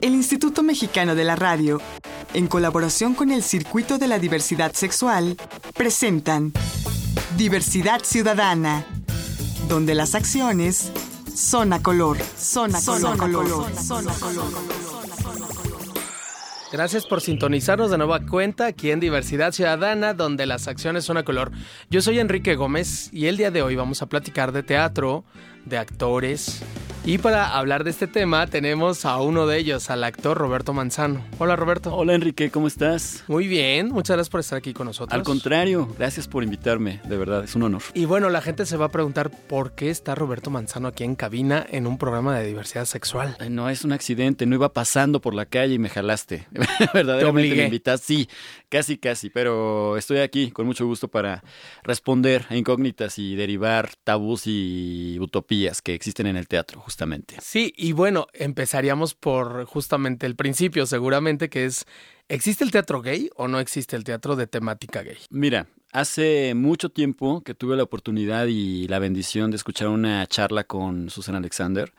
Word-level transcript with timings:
El 0.00 0.14
Instituto 0.14 0.62
Mexicano 0.62 1.14
de 1.14 1.24
la 1.24 1.36
Radio, 1.36 1.80
en 2.34 2.46
colaboración 2.46 3.14
con 3.14 3.30
el 3.30 3.42
Circuito 3.42 3.98
de 3.98 4.08
la 4.08 4.18
Diversidad 4.18 4.72
Sexual, 4.72 5.36
presentan 5.74 6.52
Diversidad 7.36 8.02
Ciudadana, 8.02 8.84
donde 9.68 9.94
las 9.94 10.14
acciones 10.14 10.92
son 11.34 11.72
a 11.72 11.82
color, 11.82 12.18
son 12.36 12.74
a 12.74 12.80
color, 12.80 13.16
color, 13.16 13.74
son 13.76 14.08
a 14.08 14.14
color. 14.14 14.44
Gracias 16.70 17.06
por 17.06 17.20
sintonizarnos 17.20 17.90
de 17.92 17.98
nueva 17.98 18.26
cuenta 18.26 18.66
aquí 18.66 18.90
en 18.90 18.98
Diversidad 18.98 19.52
Ciudadana, 19.52 20.12
donde 20.12 20.44
las 20.44 20.66
acciones 20.66 21.04
son 21.04 21.16
a 21.16 21.24
color. 21.24 21.52
Yo 21.88 22.02
soy 22.02 22.18
Enrique 22.18 22.56
Gómez 22.56 23.10
y 23.12 23.26
el 23.26 23.36
día 23.36 23.52
de 23.52 23.62
hoy 23.62 23.76
vamos 23.76 24.02
a 24.02 24.06
platicar 24.06 24.50
de 24.50 24.64
teatro, 24.64 25.24
de 25.64 25.78
actores, 25.78 26.62
y 27.06 27.18
para 27.18 27.54
hablar 27.54 27.84
de 27.84 27.90
este 27.90 28.06
tema 28.06 28.46
tenemos 28.46 29.04
a 29.04 29.20
uno 29.20 29.46
de 29.46 29.58
ellos, 29.58 29.90
al 29.90 30.04
actor 30.04 30.38
Roberto 30.38 30.72
Manzano. 30.72 31.22
Hola 31.38 31.54
Roberto. 31.54 31.94
Hola 31.94 32.14
Enrique, 32.14 32.50
¿cómo 32.50 32.66
estás? 32.66 33.24
Muy 33.28 33.46
bien, 33.46 33.90
muchas 33.90 34.16
gracias 34.16 34.30
por 34.30 34.40
estar 34.40 34.56
aquí 34.56 34.72
con 34.72 34.86
nosotros. 34.86 35.12
Al 35.14 35.22
contrario, 35.22 35.86
gracias 35.98 36.28
por 36.28 36.44
invitarme, 36.44 37.02
de 37.04 37.16
verdad, 37.18 37.44
es 37.44 37.54
un 37.54 37.64
honor. 37.64 37.82
Y 37.92 38.06
bueno, 38.06 38.30
la 38.30 38.40
gente 38.40 38.64
se 38.64 38.78
va 38.78 38.86
a 38.86 38.90
preguntar 38.90 39.30
por 39.30 39.74
qué 39.74 39.90
está 39.90 40.14
Roberto 40.14 40.48
Manzano 40.48 40.88
aquí 40.88 41.04
en 41.04 41.14
cabina 41.14 41.66
en 41.70 41.86
un 41.86 41.98
programa 41.98 42.38
de 42.38 42.46
diversidad 42.46 42.86
sexual. 42.86 43.36
No 43.50 43.68
es 43.68 43.84
un 43.84 43.92
accidente, 43.92 44.46
no 44.46 44.54
iba 44.54 44.72
pasando 44.72 45.20
por 45.20 45.34
la 45.34 45.44
calle 45.44 45.74
y 45.74 45.78
me 45.78 45.90
jalaste. 45.90 46.46
Verdaderamente 46.94 47.54
me 47.54 47.64
invitaste, 47.64 48.06
sí, 48.06 48.28
casi 48.70 48.96
casi, 48.96 49.28
pero 49.28 49.98
estoy 49.98 50.20
aquí 50.20 50.50
con 50.50 50.64
mucho 50.64 50.86
gusto 50.86 51.08
para 51.08 51.44
responder 51.82 52.46
a 52.48 52.56
incógnitas 52.56 53.18
y 53.18 53.36
derivar 53.36 53.90
tabús 54.04 54.44
y 54.46 55.18
utopías 55.20 55.82
que 55.82 55.92
existen 55.92 56.28
en 56.28 56.36
el 56.36 56.48
teatro 56.48 56.82
Sí, 57.40 57.72
y 57.76 57.92
bueno, 57.92 58.26
empezaríamos 58.32 59.14
por 59.14 59.64
justamente 59.64 60.26
el 60.26 60.36
principio, 60.36 60.86
seguramente, 60.86 61.48
que 61.48 61.64
es, 61.64 61.86
¿existe 62.28 62.64
el 62.64 62.70
teatro 62.70 63.02
gay 63.02 63.30
o 63.36 63.48
no 63.48 63.60
existe 63.60 63.96
el 63.96 64.04
teatro 64.04 64.36
de 64.36 64.46
temática 64.46 65.02
gay? 65.02 65.18
Mira, 65.30 65.66
Hace 65.94 66.54
mucho 66.56 66.88
tiempo 66.88 67.42
que 67.42 67.54
tuve 67.54 67.76
la 67.76 67.84
oportunidad 67.84 68.48
y 68.48 68.88
la 68.88 68.98
bendición 68.98 69.52
de 69.52 69.56
escuchar 69.56 69.86
una 69.86 70.26
charla 70.26 70.64
con 70.64 71.08
Susan 71.08 71.36
Alexander. 71.36 71.92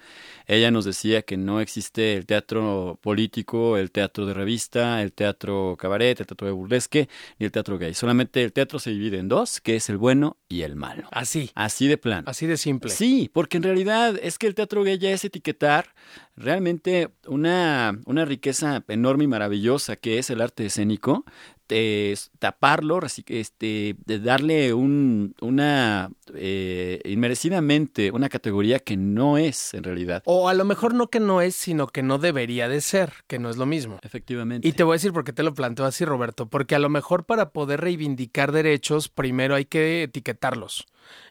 Ella 0.48 0.70
nos 0.70 0.84
decía 0.84 1.22
que 1.22 1.38
no 1.38 1.62
existe 1.62 2.18
el 2.18 2.26
teatro 2.26 3.00
político, 3.02 3.78
el 3.78 3.92
teatro 3.92 4.26
de 4.26 4.34
revista, 4.34 5.02
el 5.02 5.14
teatro 5.14 5.78
cabaret, 5.80 6.20
el 6.20 6.28
teatro 6.28 6.46
de 6.46 6.52
burlesque 6.52 7.08
ni 7.40 7.46
el 7.46 7.54
teatro 7.54 7.78
gay. 7.78 7.94
Solamente 7.94 8.44
el 8.44 8.52
teatro 8.52 8.80
se 8.80 8.90
divide 8.90 9.18
en 9.18 9.30
dos, 9.30 9.62
que 9.62 9.78
es 9.78 9.90
el 9.90 9.96
bueno 9.96 10.36
y 10.50 10.64
el 10.64 10.76
malo. 10.76 11.08
Así. 11.12 11.52
Así 11.56 11.88
de 11.88 11.98
plan. 11.98 12.26
Así 12.28 12.48
de 12.48 12.58
simple. 12.58 12.92
Sí, 12.92 13.32
porque 13.32 13.56
en 13.56 13.64
realidad 13.64 14.20
es 14.22 14.38
que 14.38 14.48
el 14.48 14.56
teatro 14.56 14.84
gay 14.84 14.98
ya 14.98 15.12
es 15.12 15.24
etiquetar 15.24 15.96
realmente 16.36 17.12
una, 17.28 17.98
una 18.06 18.26
riqueza 18.26 18.84
enorme 18.90 19.24
y 19.24 19.28
maravillosa 19.28 19.96
que 19.96 20.20
es 20.20 20.30
el 20.30 20.42
arte 20.42 20.66
escénico, 20.66 21.24
taparlo, 22.40 23.00
este, 23.28 23.96
darle 24.06 24.74
un, 24.74 25.36
una 25.42 26.10
eh, 26.34 27.02
inmerecidamente 27.06 28.12
una 28.12 28.30
categoría 28.30 28.80
que 28.80 28.98
no 28.98 29.38
es 29.38 29.74
en 29.74 29.84
realidad. 29.84 30.24
O 30.26 30.50
a 30.50 30.54
lo 30.54 30.66
mejor 30.66 30.94
no 30.94 31.10
que 31.10 31.20
no 31.20 31.42
es, 31.42 31.56
sino 31.56 31.88
que 31.88 32.04
no 32.04 32.18
debería 32.18 32.68
de 32.68 32.82
ser, 32.82 33.14
que 33.28 33.40
no 33.40 33.50
es 33.50 33.58
lo 33.58 33.66
mismo. 33.66 34.00
Efectivamente. 34.02 34.68
Y 34.68 34.74
te 34.74 34.84
voy 34.84 34.94
a 34.94 34.98
decir 34.98 35.14
por 35.14 35.24
qué 35.24 35.34
te 35.34 35.44
lo 35.44 35.54
planteo 35.54 35.86
así, 35.86 36.06
Roberto, 36.06 36.48
porque 36.48 36.76
a 36.76 36.80
lo 36.80 36.90
mejor 36.90 37.26
para 37.26 37.52
poder 37.52 37.82
reivindicar 37.82 38.52
derechos, 38.52 39.10
primero 39.10 39.56
hay 39.56 39.66
que 39.66 40.04
etiquetarlos. 40.04 40.86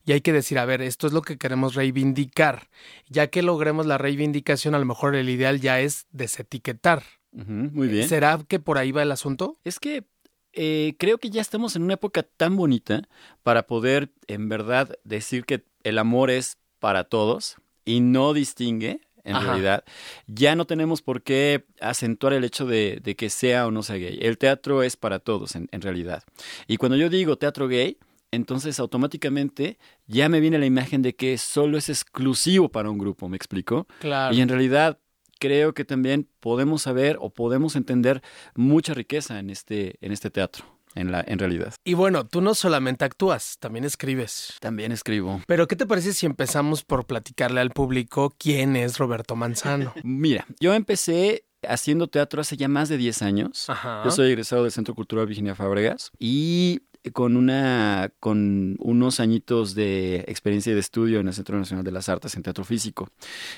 Y 0.05 0.13
hay 0.13 0.21
que 0.21 0.33
decir, 0.33 0.59
a 0.59 0.65
ver, 0.65 0.83
esto 0.83 1.07
es 1.07 1.13
lo 1.13 1.23
que 1.23 1.39
queremos 1.39 1.75
reivindicar. 1.75 2.69
Ya 3.09 3.27
que 3.29 3.43
logremos 3.43 3.87
la 3.87 3.99
reivindicación, 3.99 4.75
a 4.75 4.79
lo 4.79 4.85
mejor 4.85 5.17
el 5.17 5.29
ideal 5.29 5.61
ya 5.61 5.81
es 5.81 6.07
desetiquetar. 6.13 7.03
muy 7.33 7.89
bien. 7.89 8.09
¿Será 8.09 8.39
que 8.47 8.61
por 8.61 8.79
ahí 8.79 8.93
va 8.93 9.03
el 9.03 9.13
asunto? 9.13 9.57
Es 9.65 9.81
que 9.81 10.05
eh, 10.55 10.95
creo 10.99 11.19
que 11.19 11.31
ya 11.31 11.41
estamos 11.41 11.77
en 11.77 11.83
una 11.83 11.95
época 11.95 12.23
tan 12.23 12.57
bonita 12.57 13.09
para 13.43 13.67
poder 13.67 14.11
en 14.27 14.49
verdad 14.49 14.97
decir 15.05 15.45
que 15.45 15.65
el 15.83 15.99
amor 15.99 16.31
es 16.31 16.59
para 16.79 17.05
todos 17.05 17.57
y 17.85 18.01
no 18.01 18.33
distingue 18.33 19.01
en 19.25 19.41
realidad. 19.41 19.85
Ya 20.27 20.55
no 20.55 20.67
tenemos 20.67 21.03
por 21.03 21.23
qué 21.23 21.65
acentuar 21.81 22.35
el 22.35 22.45
hecho 22.45 22.67
de, 22.67 23.01
que 23.17 23.31
sea 23.31 23.67
o 23.67 23.71
no 23.71 23.83
sea 23.83 23.97
gay. 23.97 24.19
El 24.21 24.39
teatro 24.39 24.83
es 24.83 24.97
para 24.97 25.19
todos 25.19 25.57
en, 25.57 25.69
realidad. 25.81 26.23
Y 26.67 26.77
cuando 26.77 26.97
yo 26.97 27.09
digo 27.09 27.37
teatro 27.37 27.67
gay, 27.67 27.99
entonces 28.31 28.79
automáticamente 28.81 29.79
ya 30.07 30.29
me 30.29 30.41
viene 30.41 30.59
la 30.59 30.67
imagen 30.67 31.03
de 31.03 31.15
que 31.15 31.39
solo 31.39 31.79
es 31.79 31.89
exclusivo 31.89 32.69
para 32.69 32.91
un 32.91 32.99
grupo, 32.99 33.29
¿me 33.29 33.37
explico? 33.37 33.87
Claro. 34.01 34.35
Y 34.35 34.41
en 34.41 34.49
realidad 34.49 34.99
creo 35.39 35.75
que 35.75 35.85
también 35.85 36.29
podemos 36.41 36.83
saber 36.83 37.17
o 37.21 37.31
podemos 37.31 37.77
entender 37.77 38.23
mucha 38.55 38.95
riqueza 38.95 39.39
en 39.39 39.51
este, 39.51 39.97
en 40.01 40.13
este 40.13 40.31
teatro. 40.31 40.65
En, 40.97 41.11
la, 41.11 41.25
en 41.27 41.41
realidad. 41.41 41.75
Y 41.83 41.95
bueno, 41.95 42.25
tú 42.25 42.41
no 42.41 42.55
solamente 42.55 43.05
actúas, 43.05 43.59
también 43.59 43.85
escribes. 43.85 44.55
También 44.61 44.93
escribo. 44.93 45.43
Pero 45.49 45.67
¿qué 45.67 45.75
te 45.75 45.87
parece 45.87 46.13
si 46.13 46.25
empezamos 46.25 46.85
por 46.85 47.05
platicarle 47.05 47.61
al 47.61 47.71
público 47.71 48.33
quién 48.39 48.77
es 48.77 48.97
Roberto 48.99 49.35
Manzano? 49.35 49.93
Mira, 50.05 50.47
yo 50.61 50.73
empecé 50.73 51.47
haciendo 51.69 52.07
teatro 52.07 52.41
hace 52.41 52.57
ya 52.57 52.69
más 52.69 52.89
de 52.89 52.97
10 52.97 53.23
años. 53.23 53.67
Yo 54.05 54.11
soy 54.13 54.29
egresado 54.29 54.63
del 54.63 54.71
Centro 54.71 54.95
Cultural 54.95 55.27
Virginia 55.27 55.57
Fábregas 55.57 56.13
y 56.21 56.83
con 57.13 57.37
una 57.37 58.11
con 58.21 58.77
unos 58.79 59.21
añitos 59.21 59.75
de 59.75 60.25
experiencia 60.27 60.73
de 60.73 60.81
estudio 60.81 61.21
en 61.21 61.29
el 61.29 61.35
Centro 61.35 61.59
Nacional 61.59 61.85
de 61.85 61.93
las 61.93 62.09
Artes 62.09 62.35
en 62.37 62.43
teatro 62.43 62.65
físico. 62.65 63.09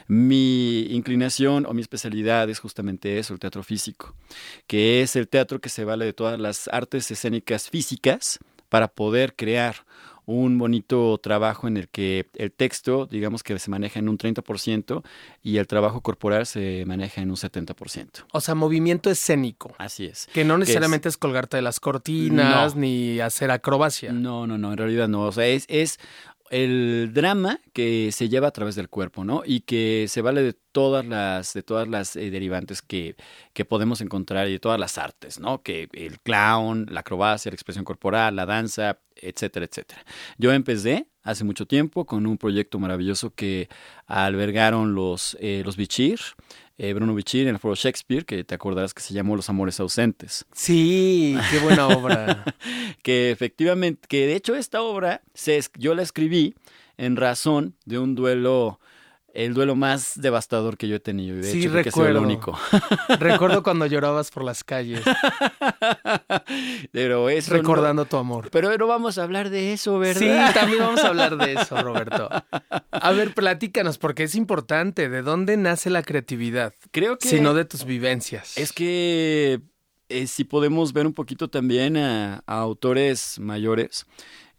Mi 0.08 0.82
inclinación 0.90 1.66
o 1.66 1.72
mi 1.72 1.82
especialidad 1.82 2.50
es 2.50 2.58
justamente 2.58 3.18
eso, 3.18 3.34
el 3.34 3.40
teatro 3.40 3.62
físico, 3.62 4.14
que 4.66 5.02
es 5.02 5.16
el 5.16 5.28
teatro 5.28 5.60
que 5.60 5.68
se 5.68 5.84
vale 5.84 6.04
de 6.04 6.12
todas 6.12 6.40
las 6.40 6.68
artes 6.68 7.10
escénicas 7.10 7.70
físicas 7.70 8.38
para 8.68 8.88
poder 8.88 9.34
crear 9.36 9.86
un 10.26 10.58
bonito 10.58 11.18
trabajo 11.18 11.68
en 11.68 11.76
el 11.76 11.88
que 11.88 12.26
el 12.34 12.52
texto, 12.52 13.06
digamos 13.06 13.44
que 13.44 13.58
se 13.58 13.70
maneja 13.70 14.00
en 14.00 14.08
un 14.08 14.18
30% 14.18 15.02
y 15.42 15.58
el 15.58 15.66
trabajo 15.68 16.00
corporal 16.00 16.46
se 16.46 16.84
maneja 16.84 17.22
en 17.22 17.30
un 17.30 17.36
70%. 17.36 18.24
O 18.32 18.40
sea, 18.40 18.56
movimiento 18.56 19.08
escénico. 19.08 19.74
Así 19.78 20.06
es. 20.06 20.28
Que 20.34 20.44
no 20.44 20.58
necesariamente 20.58 21.08
es, 21.08 21.16
colgarte 21.16 21.56
de 21.56 21.62
las 21.62 21.78
cortinas 21.78 22.74
ni 22.74 23.20
hacer 23.20 23.52
acrobacia. 23.52 24.12
No, 24.12 24.46
no, 24.46 24.58
no, 24.58 24.72
en 24.72 24.78
realidad 24.78 25.08
no. 25.08 25.22
O 25.22 25.32
sea, 25.32 25.46
es, 25.46 25.64
es 25.68 25.98
el 26.50 27.10
drama 27.12 27.60
que 27.72 28.10
se 28.12 28.28
lleva 28.28 28.48
a 28.48 28.52
través 28.52 28.74
del 28.74 28.88
cuerpo, 28.88 29.24
¿no? 29.24 29.42
Y 29.44 29.60
que 29.60 30.06
se 30.08 30.22
vale 30.22 30.42
de 30.42 30.52
todas 30.52 31.04
las, 31.04 31.54
de 31.54 31.62
todas 31.62 31.88
las 31.88 32.16
eh, 32.16 32.30
derivantes 32.30 32.82
que, 32.82 33.16
que, 33.52 33.64
podemos 33.64 34.00
encontrar 34.00 34.48
y 34.48 34.52
de 34.52 34.58
todas 34.58 34.78
las 34.78 34.98
artes, 34.98 35.40
¿no? 35.40 35.62
Que 35.62 35.88
el 35.92 36.20
clown, 36.20 36.86
la 36.90 37.00
acrobacia, 37.00 37.50
la 37.50 37.54
expresión 37.54 37.84
corporal, 37.84 38.36
la 38.36 38.46
danza, 38.46 39.00
etcétera, 39.14 39.66
etcétera. 39.66 40.04
Yo 40.38 40.52
empecé 40.52 41.08
hace 41.22 41.44
mucho 41.44 41.66
tiempo 41.66 42.04
con 42.04 42.26
un 42.26 42.38
proyecto 42.38 42.78
maravilloso 42.78 43.34
que 43.34 43.68
albergaron 44.06 44.94
los, 44.94 45.36
eh, 45.40 45.62
los 45.64 45.76
Bichir, 45.76 46.20
eh, 46.78 46.92
Bruno 46.92 47.14
Bichir 47.14 47.48
en 47.48 47.54
el 47.54 47.58
foro 47.58 47.74
Shakespeare, 47.74 48.24
que 48.24 48.44
te 48.44 48.54
acordarás 48.54 48.92
que 48.92 49.02
se 49.02 49.14
llamó 49.14 49.36
Los 49.36 49.48
Amores 49.48 49.80
Ausentes. 49.80 50.44
Sí, 50.52 51.36
qué 51.50 51.58
buena 51.58 51.88
obra. 51.88 52.44
que 53.02 53.30
efectivamente, 53.30 54.06
que 54.08 54.26
de 54.26 54.36
hecho 54.36 54.54
esta 54.54 54.82
obra 54.82 55.22
se, 55.34 55.60
yo 55.78 55.94
la 55.94 56.02
escribí 56.02 56.54
en 56.98 57.16
razón 57.16 57.74
de 57.84 57.98
un 57.98 58.14
duelo 58.14 58.80
el 59.36 59.52
duelo 59.52 59.76
más 59.76 60.12
devastador 60.16 60.78
que 60.78 60.88
yo 60.88 60.96
he 60.96 61.00
tenido. 61.00 61.36
De 61.36 61.44
sí, 61.44 61.60
hecho, 61.60 61.70
recuerdo. 61.70 62.12
Que 62.12 62.18
el 62.18 62.24
único. 62.24 62.58
recuerdo 63.20 63.62
cuando 63.62 63.84
llorabas 63.84 64.30
por 64.30 64.42
las 64.42 64.64
calles. 64.64 65.02
Pero 66.92 67.28
eso 67.28 67.52
Recordando 67.52 68.06
tu 68.06 68.16
amor. 68.16 68.48
Pero 68.50 68.74
no 68.76 68.86
vamos 68.86 69.18
a 69.18 69.24
hablar 69.24 69.50
de 69.50 69.74
eso, 69.74 69.98
¿verdad? 69.98 70.48
Sí, 70.48 70.54
también 70.54 70.78
vamos 70.78 71.04
a 71.04 71.08
hablar 71.08 71.36
de 71.36 71.52
eso, 71.52 71.80
Roberto. 71.82 72.30
A 72.90 73.12
ver, 73.12 73.34
platícanos, 73.34 73.98
porque 73.98 74.22
es 74.22 74.34
importante. 74.34 75.10
¿De 75.10 75.20
dónde 75.20 75.58
nace 75.58 75.90
la 75.90 76.02
creatividad? 76.02 76.72
Creo 76.90 77.18
que. 77.18 77.28
Si 77.28 77.40
no 77.40 77.52
de 77.52 77.66
tus 77.66 77.84
vivencias. 77.84 78.56
Es 78.56 78.72
que 78.72 79.60
eh, 80.08 80.26
si 80.28 80.44
podemos 80.44 80.94
ver 80.94 81.06
un 81.06 81.12
poquito 81.12 81.48
también 81.48 81.98
a 81.98 82.42
autores 82.46 83.38
mayores 83.38 84.06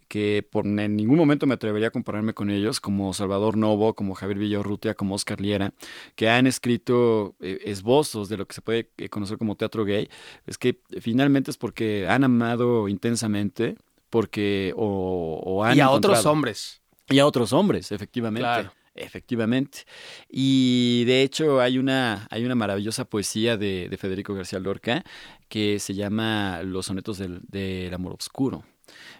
que 0.07 0.47
por 0.49 0.65
en 0.65 0.95
ningún 0.95 1.17
momento 1.17 1.45
me 1.47 1.53
atrevería 1.53 1.89
a 1.89 1.91
compararme 1.91 2.33
con 2.33 2.49
ellos, 2.49 2.79
como 2.79 3.13
Salvador 3.13 3.57
Novo, 3.57 3.93
como 3.93 4.15
Javier 4.15 4.37
Villarrutia, 4.37 4.93
como 4.93 5.15
Oscar 5.15 5.41
Liera, 5.41 5.73
que 6.15 6.29
han 6.29 6.47
escrito 6.47 7.35
eh, 7.41 7.59
esbozos 7.65 8.29
de 8.29 8.37
lo 8.37 8.47
que 8.47 8.55
se 8.55 8.61
puede 8.61 8.89
eh, 8.97 9.09
conocer 9.09 9.37
como 9.37 9.55
teatro 9.55 9.85
gay, 9.85 10.09
es 10.45 10.57
que 10.57 10.79
finalmente 11.01 11.51
es 11.51 11.57
porque 11.57 12.07
han 12.07 12.23
amado 12.23 12.87
intensamente, 12.87 13.75
porque 14.09 14.73
o, 14.75 15.63
han... 15.63 15.77
Y 15.77 15.81
a 15.81 15.89
otros 15.89 16.25
hombres. 16.25 16.81
Y 17.09 17.19
a 17.19 17.25
otros 17.25 17.53
hombres, 17.53 17.91
efectivamente. 17.91 18.69
Efectivamente. 18.95 19.85
Y 20.27 21.03
de 21.05 21.21
hecho 21.21 21.61
hay 21.61 21.77
una, 21.77 22.27
hay 22.31 22.43
una 22.45 22.55
maravillosa 22.55 23.05
poesía 23.05 23.55
de, 23.55 23.95
Federico 23.99 24.33
García 24.33 24.59
Lorca 24.59 25.03
que 25.49 25.77
se 25.79 25.93
llama 25.93 26.63
Los 26.63 26.87
sonetos 26.87 27.19
del, 27.19 27.41
del 27.47 27.93
amor 27.93 28.13
oscuro 28.13 28.63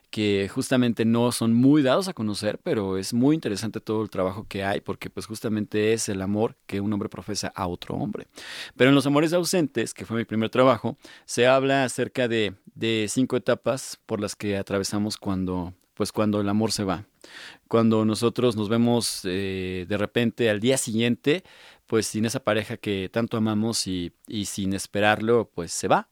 que 0.10 0.50
justamente 0.54 1.06
no 1.06 1.32
son 1.32 1.54
muy 1.54 1.82
dados 1.82 2.08
a 2.08 2.14
conocer, 2.14 2.60
pero 2.64 2.98
es 2.98 3.14
muy 3.14 3.36
interesante 3.36 3.80
todo 3.80 4.02
el 4.02 4.10
trabajo 4.10 4.46
que 4.48 4.64
hay, 4.64 4.82
porque 4.82 5.10
pues 5.10 5.26
justamente 5.26 5.94
es 5.94 6.10
el 6.10 6.22
amor 6.22 6.56
que 6.66 6.80
un 6.80 6.92
hombre 6.94 7.10
profesa 7.10 7.52
a 7.56 7.68
otro 7.68 7.96
hombre. 7.96 8.28
Pero 8.76 8.90
en 8.90 8.96
Los 8.96 9.06
Amores 9.06 9.34
Ausentes, 9.34 9.94
que 9.94 10.06
fue 10.06 10.18
mi 10.18 10.26
primer 10.26 10.50
trabajo, 10.50 10.98
se 11.26 11.48
habla 11.48 11.84
acerca 11.84 12.28
de, 12.28 12.54
de 12.76 13.08
cinco 13.10 13.36
etapas 13.36 14.00
por 14.06 14.22
las 14.22 14.36
que 14.36 14.58
atravesamos 14.58 15.18
cuando, 15.18 15.74
pues 15.94 16.12
cuando 16.12 16.40
el 16.40 16.50
amor 16.50 16.72
se 16.72 16.84
va. 16.84 17.06
Cuando 17.68 18.06
nosotros 18.06 18.56
nos 18.56 18.70
vemos 18.70 19.22
eh, 19.26 19.86
de 19.90 19.98
repente 19.98 20.50
al 20.50 20.62
día 20.62 20.78
siguiente, 20.78 21.44
pues 21.86 22.08
sin 22.08 22.26
esa 22.26 22.44
pareja 22.44 22.78
que 22.78 23.10
tanto 23.12 23.38
amamos 23.38 23.88
y, 23.88 24.14
y 24.28 24.46
sin 24.46 24.74
esperarlo, 24.74 25.50
pues 25.54 25.72
se 25.72 25.88
va, 25.88 26.10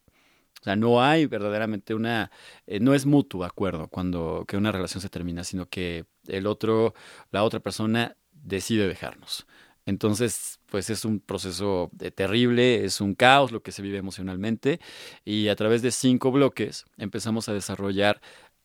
sea, 0.66 0.76
no 0.76 1.02
hay 1.02 1.28
verdaderamente 1.28 1.94
una, 1.94 2.32
eh, 2.68 2.80
no 2.80 2.94
es 2.94 3.06
mutuo 3.06 3.44
acuerdo 3.46 3.88
cuando 3.88 4.46
que 4.48 4.58
una 4.58 4.72
relación 4.72 5.02
se 5.02 5.10
termina, 5.10 5.44
sino 5.44 5.68
que 5.68 6.06
el 6.28 6.48
otro, 6.48 6.94
la 7.32 7.44
otra 7.44 7.60
persona 7.60 8.18
decide 8.34 8.88
dejarnos. 8.88 9.46
Entonces, 9.86 10.60
pues 10.66 10.90
es 10.90 11.06
un 11.06 11.20
proceso 11.20 11.92
eh, 12.00 12.12
terrible, 12.12 12.84
es 12.84 13.02
un 13.02 13.14
caos 13.14 13.52
lo 13.52 13.62
que 13.62 13.72
se 13.72 13.84
vive 13.84 13.98
emocionalmente 13.98 14.80
y 15.24 15.48
a 15.50 15.56
través 15.56 15.82
de 15.84 15.92
cinco 15.92 16.32
bloques 16.32 16.86
empezamos 16.98 17.48
a 17.50 17.54
desarrollar 17.54 18.20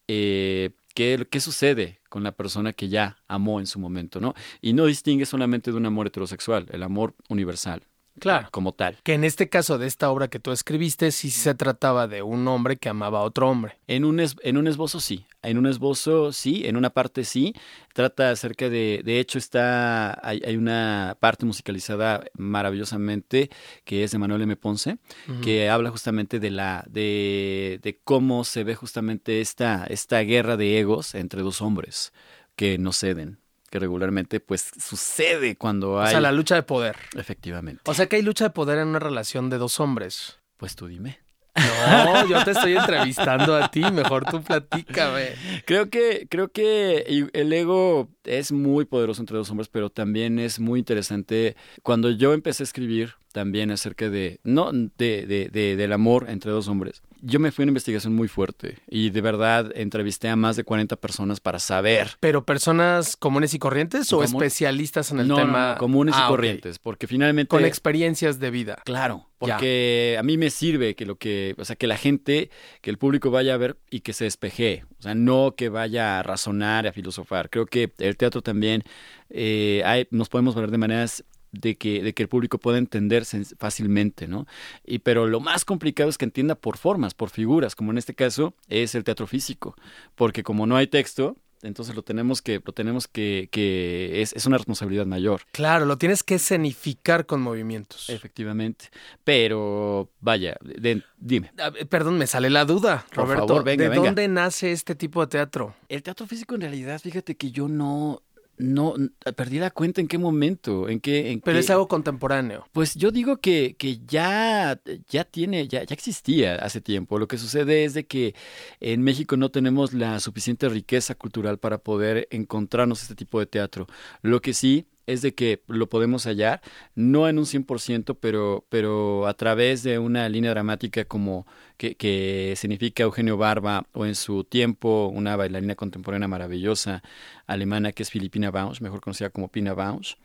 eh, 0.09 0.71
qué, 0.95 1.27
qué 1.31 1.41
sucede 1.41 2.01
con 2.09 2.23
la 2.25 2.33
persona 2.33 2.73
que 2.73 2.89
ya 2.89 3.19
amó 3.29 3.61
en 3.61 3.67
su 3.67 3.79
momento, 3.79 4.21
¿no? 4.21 4.35
Y 4.63 4.73
no 4.73 4.87
distingue 4.87 5.27
solamente 5.27 5.71
de 5.71 5.77
un 5.77 5.87
amor 5.87 6.07
heterosexual, 6.07 6.67
el 6.71 6.83
amor 6.83 7.15
universal, 7.29 7.83
Claro. 8.19 8.49
como 8.51 8.73
tal. 8.73 8.99
Que 9.03 9.15
en 9.15 9.25
este 9.25 9.49
caso 9.49 9.79
de 9.79 9.87
esta 9.87 10.11
obra 10.11 10.29
que 10.29 10.41
tú 10.41 10.53
escribiste, 10.53 11.11
sí 11.11 11.31
se 11.31 11.55
trataba 11.55 12.07
de 12.07 12.23
un 12.23 12.47
hombre 12.49 12.77
que 12.77 12.89
amaba 12.89 13.21
a 13.21 13.23
otro 13.23 13.49
hombre. 13.49 13.79
En 13.87 14.05
un, 14.05 14.21
es, 14.21 14.37
en 14.43 14.57
un 14.57 14.67
esbozo 14.67 15.01
sí, 15.01 15.27
en 15.43 15.59
un 15.59 15.67
esbozo 15.67 16.33
sí, 16.33 16.63
en 16.67 16.77
una 16.77 16.91
parte 16.91 17.25
sí. 17.25 17.55
Trata 17.95 18.31
acerca 18.31 18.69
de, 18.69 19.03
de 19.05 19.21
hecho 19.21 19.39
está, 19.39 20.19
hay, 20.27 20.43
hay 20.47 20.57
una 20.57 21.17
parte 21.21 21.47
musicalizada 21.47 22.25
maravillosamente 22.35 23.51
que 23.85 24.05
es 24.05 24.11
de 24.11 24.19
Manuel 24.19 24.43
M. 24.43 24.57
Ponce, 24.57 24.99
que 25.43 25.69
habla 25.71 25.91
justamente 25.91 26.39
de 26.39 26.51
la, 26.51 26.85
de, 26.89 27.81
de 27.83 28.01
cómo 28.05 28.45
se 28.45 28.65
ve 28.65 28.75
justamente 28.75 29.41
esta, 29.41 29.85
esta 29.87 30.21
guerra 30.21 30.57
de 30.57 30.79
egos 30.79 31.15
entre 31.15 31.43
dos 31.43 31.63
hombres 31.63 32.13
que 32.57 32.79
no 32.79 32.93
ceden, 32.93 33.41
que 33.71 33.79
regularmente 33.79 34.41
pues 34.41 34.71
sucede 34.79 35.57
cuando 35.57 35.93
O 35.93 36.01
hay... 36.01 36.11
sea, 36.11 36.21
la 36.21 36.33
lucha 36.33 36.57
de 36.57 36.63
poder. 36.65 36.97
Efectivamente. 37.17 37.83
O 37.87 37.95
sea 37.95 38.07
que 38.09 38.17
hay 38.17 38.23
lucha 38.23 38.45
de 38.45 38.51
poder 38.51 38.79
en 38.79 38.89
una 38.89 38.99
relación 38.99 39.49
de 39.49 39.59
dos 39.59 39.81
hombres. 39.81 40.39
Pues 40.57 40.77
tú 40.77 40.87
dime. 40.89 41.21
No, 41.89 42.29
yo 42.29 42.45
te 42.45 42.51
estoy 42.53 42.77
entrevistando 42.77 43.57
a 43.57 43.71
ti, 43.71 43.81
mejor 43.81 44.25
tú 44.31 44.43
platícame. 44.43 45.31
Creo 45.65 45.89
que, 45.91 46.27
creo 46.31 46.49
que 46.53 47.29
el 47.33 47.53
ego 47.53 48.09
es 48.25 48.53
muy 48.53 48.85
poderoso 48.85 49.23
entre 49.23 49.37
dos 49.37 49.51
hombres, 49.51 49.69
pero 49.69 49.91
también 49.91 50.39
es 50.39 50.61
muy 50.61 50.79
interesante. 50.79 51.57
Cuando 51.83 52.11
yo 52.11 52.33
empecé 52.33 52.63
a 52.63 52.65
escribir 52.65 53.15
también 53.33 53.71
acerca 53.71 54.11
de, 54.11 54.41
no, 54.43 54.71
de, 54.73 54.91
de, 55.27 55.49
de- 55.53 55.77
del 55.77 55.93
amor 55.93 56.27
entre 56.29 56.51
dos 56.51 56.67
hombres, 56.67 57.03
yo 57.23 57.39
me 57.39 57.53
fui 57.53 57.63
a 57.63 57.65
una 57.67 57.71
investigación 57.71 58.15
muy 58.15 58.27
fuerte 58.29 58.79
y 58.89 59.11
de 59.11 59.21
verdad 59.21 59.71
entrevisté 59.77 60.29
a 60.29 60.37
más 60.37 60.57
de 60.57 60.65
40 60.65 60.97
personas 60.97 61.39
para 61.39 61.59
saber. 61.61 62.13
¿Pero 62.19 62.45
personas 62.45 63.17
comunes 63.17 63.55
y 63.55 63.59
corrientes 63.61 64.13
o 64.13 64.25
especialistas 64.25 65.13
en 65.13 65.21
el 65.21 65.29
no, 65.29 65.37
tema? 65.37 65.73
no, 65.75 65.79
comunes 65.79 66.15
Ah, 66.17 66.23
y 66.23 66.25
ok. 66.25 66.29
corrientes, 66.31 66.79
porque 66.81 67.07
finalmente... 67.07 67.49
Con 67.51 67.65
experiencias 67.65 68.41
de 68.41 68.51
vida. 68.51 68.79
Claro, 68.85 69.27
Ya. 69.33 69.37
porque 69.57 70.17
a 70.19 70.23
mí 70.25 70.37
me 70.39 70.51
sirve 70.51 70.95
que 70.97 71.05
lo 71.07 71.17
que, 71.17 71.55
o 71.59 71.65
sea, 71.65 71.70
que 71.77 71.87
la 71.87 71.97
gente, 71.97 72.51
que 72.81 72.91
el 72.91 72.99
público 72.99 73.31
vaya 73.31 73.55
a 73.55 73.57
ver 73.57 73.79
y 73.91 74.01
que 74.01 74.13
se 74.13 74.25
despeje, 74.25 74.85
o 74.99 75.03
sea, 75.03 75.15
no 75.15 75.55
que 75.57 75.69
vaya 75.69 76.19
a 76.19 76.23
razonar, 76.23 76.87
a 76.87 76.93
filosofar. 76.93 77.51
Creo 77.51 77.67
que 77.67 77.93
el 77.99 78.17
teatro 78.17 78.43
también 78.43 78.83
eh, 79.29 79.83
hay, 79.85 80.07
nos 80.11 80.29
podemos 80.29 80.55
ver 80.55 80.71
de 80.71 80.79
maneras 80.79 81.25
de 81.53 81.77
que, 81.77 82.03
de 82.03 82.15
que 82.15 82.23
el 82.23 82.29
público 82.29 82.59
pueda 82.59 82.79
entender 82.79 83.25
fácilmente, 83.59 84.29
¿no? 84.29 84.47
Y 84.85 85.01
pero 85.01 85.27
lo 85.27 85.41
más 85.41 85.65
complicado 85.65 86.09
es 86.09 86.19
que 86.19 86.25
entienda 86.25 86.55
por 86.55 86.77
formas, 86.77 87.15
por 87.15 87.31
figuras, 87.31 87.75
como 87.75 87.91
en 87.91 87.99
este 87.99 88.15
caso 88.15 88.55
es 88.69 88.95
el 88.95 89.05
teatro 89.05 89.27
físico, 89.27 89.75
porque 90.15 90.43
como 90.43 90.67
no 90.67 90.77
hay 90.77 90.87
texto, 90.87 91.37
entonces 91.63 91.95
lo 91.95 92.03
tenemos 92.03 92.43
que, 92.43 92.61
lo 92.65 92.73
tenemos 92.73 93.07
que, 93.09 93.49
que 93.53 94.23
es, 94.23 94.33
es 94.35 94.47
una 94.47 94.57
responsabilidad 94.59 95.07
mayor. 95.07 95.43
Claro, 95.53 95.85
lo 95.87 95.99
tienes 95.99 96.23
que 96.23 96.37
escenificar 96.37 97.27
con 97.27 97.41
movimientos. 97.43 98.09
Efectivamente. 98.11 98.87
Pero, 99.25 100.11
vaya, 100.21 100.57
de- 100.61 101.03
dime. 101.19 101.53
Perdón, 101.89 102.19
me 102.19 102.27
sale 102.27 102.51
la 102.51 102.65
duda, 102.65 103.05
Por 103.15 103.25
Roberto. 103.25 103.47
favor, 103.49 103.65
venga, 103.65 103.85
¿De 103.85 103.91
venga. 103.91 104.05
dónde 104.07 104.29
nace 104.29 104.73
este 104.73 104.95
tipo 104.95 105.21
de 105.21 105.27
teatro? 105.29 105.75
El 105.89 106.03
teatro 106.03 106.27
físico 106.27 106.55
en 106.55 106.63
realidad, 106.63 107.01
fíjate 107.01 107.37
que 107.37 107.51
yo 107.51 107.69
no, 107.69 108.23
no, 108.61 108.95
perdí 109.37 109.59
la 109.59 109.71
cuenta 109.71 110.01
en 110.01 110.09
qué 110.09 110.19
momento, 110.19 110.89
en 110.89 111.01
qué, 111.01 111.31
en 111.33 111.41
Pero 111.41 111.57
qué- 111.57 111.61
es 111.61 111.71
algo 111.71 111.89
contemporáneo. 111.89 112.67
Pues 112.73 112.95
yo 112.95 113.11
digo 113.11 113.39
que, 113.39 113.75
que 113.79 113.99
ya, 114.07 114.81
ya 115.09 115.25
tiene, 115.25 115.67
ya, 115.69 115.83
ya 115.85 115.95
existía 115.95 116.57
hace 116.57 116.81
tiempo. 116.81 117.19
Lo 117.19 117.27
que 117.29 117.39
sucede 117.39 117.85
es 117.85 117.95
de 117.95 118.07
que 118.07 118.35
en 118.81 119.03
México 119.03 119.37
no 119.37 119.51
tenemos 119.51 119.93
la 119.95 120.21
suficiente 120.21 120.69
riqueza 120.69 121.15
cultural 121.15 121.59
para 121.59 121.79
poder 121.79 122.29
encontrarnos 122.31 123.03
este 123.03 123.15
tipo 123.15 123.41
de 123.41 123.47
teatro. 123.47 123.87
Lo 124.23 124.41
que 124.41 124.55
sí 124.55 124.87
es 125.07 125.23
de 125.23 125.35
que 125.35 125.63
lo 125.67 125.89
podemos 125.89 126.25
hallar, 126.27 126.61
no 126.95 127.29
en 127.29 127.39
un 127.39 127.45
100%, 127.45 128.17
pero, 128.21 128.65
pero 128.69 129.27
a 129.27 129.35
través 129.35 129.83
de 129.83 129.99
una 129.99 130.29
línea 130.29 130.51
dramática 130.51 131.05
como 131.05 131.47
que, 131.77 131.95
que 131.95 132.55
significa 132.57 133.03
Eugenio 133.03 133.37
Barba 133.37 133.87
o 133.93 134.07
en 134.07 134.15
su 134.15 134.45
tiempo 134.45 135.11
una 135.13 135.37
bailarina 135.37 135.75
contemporánea 135.75 136.29
maravillosa 136.29 137.03
alemana 137.47 137.93
que 137.93 138.03
es 138.03 138.11
Filipina 138.11 138.51
Bausch, 138.51 138.81
mejor 138.81 139.01
conocida 139.01 139.31
como 139.31 139.49
Pina 139.49 139.75
Bausch 139.75 140.17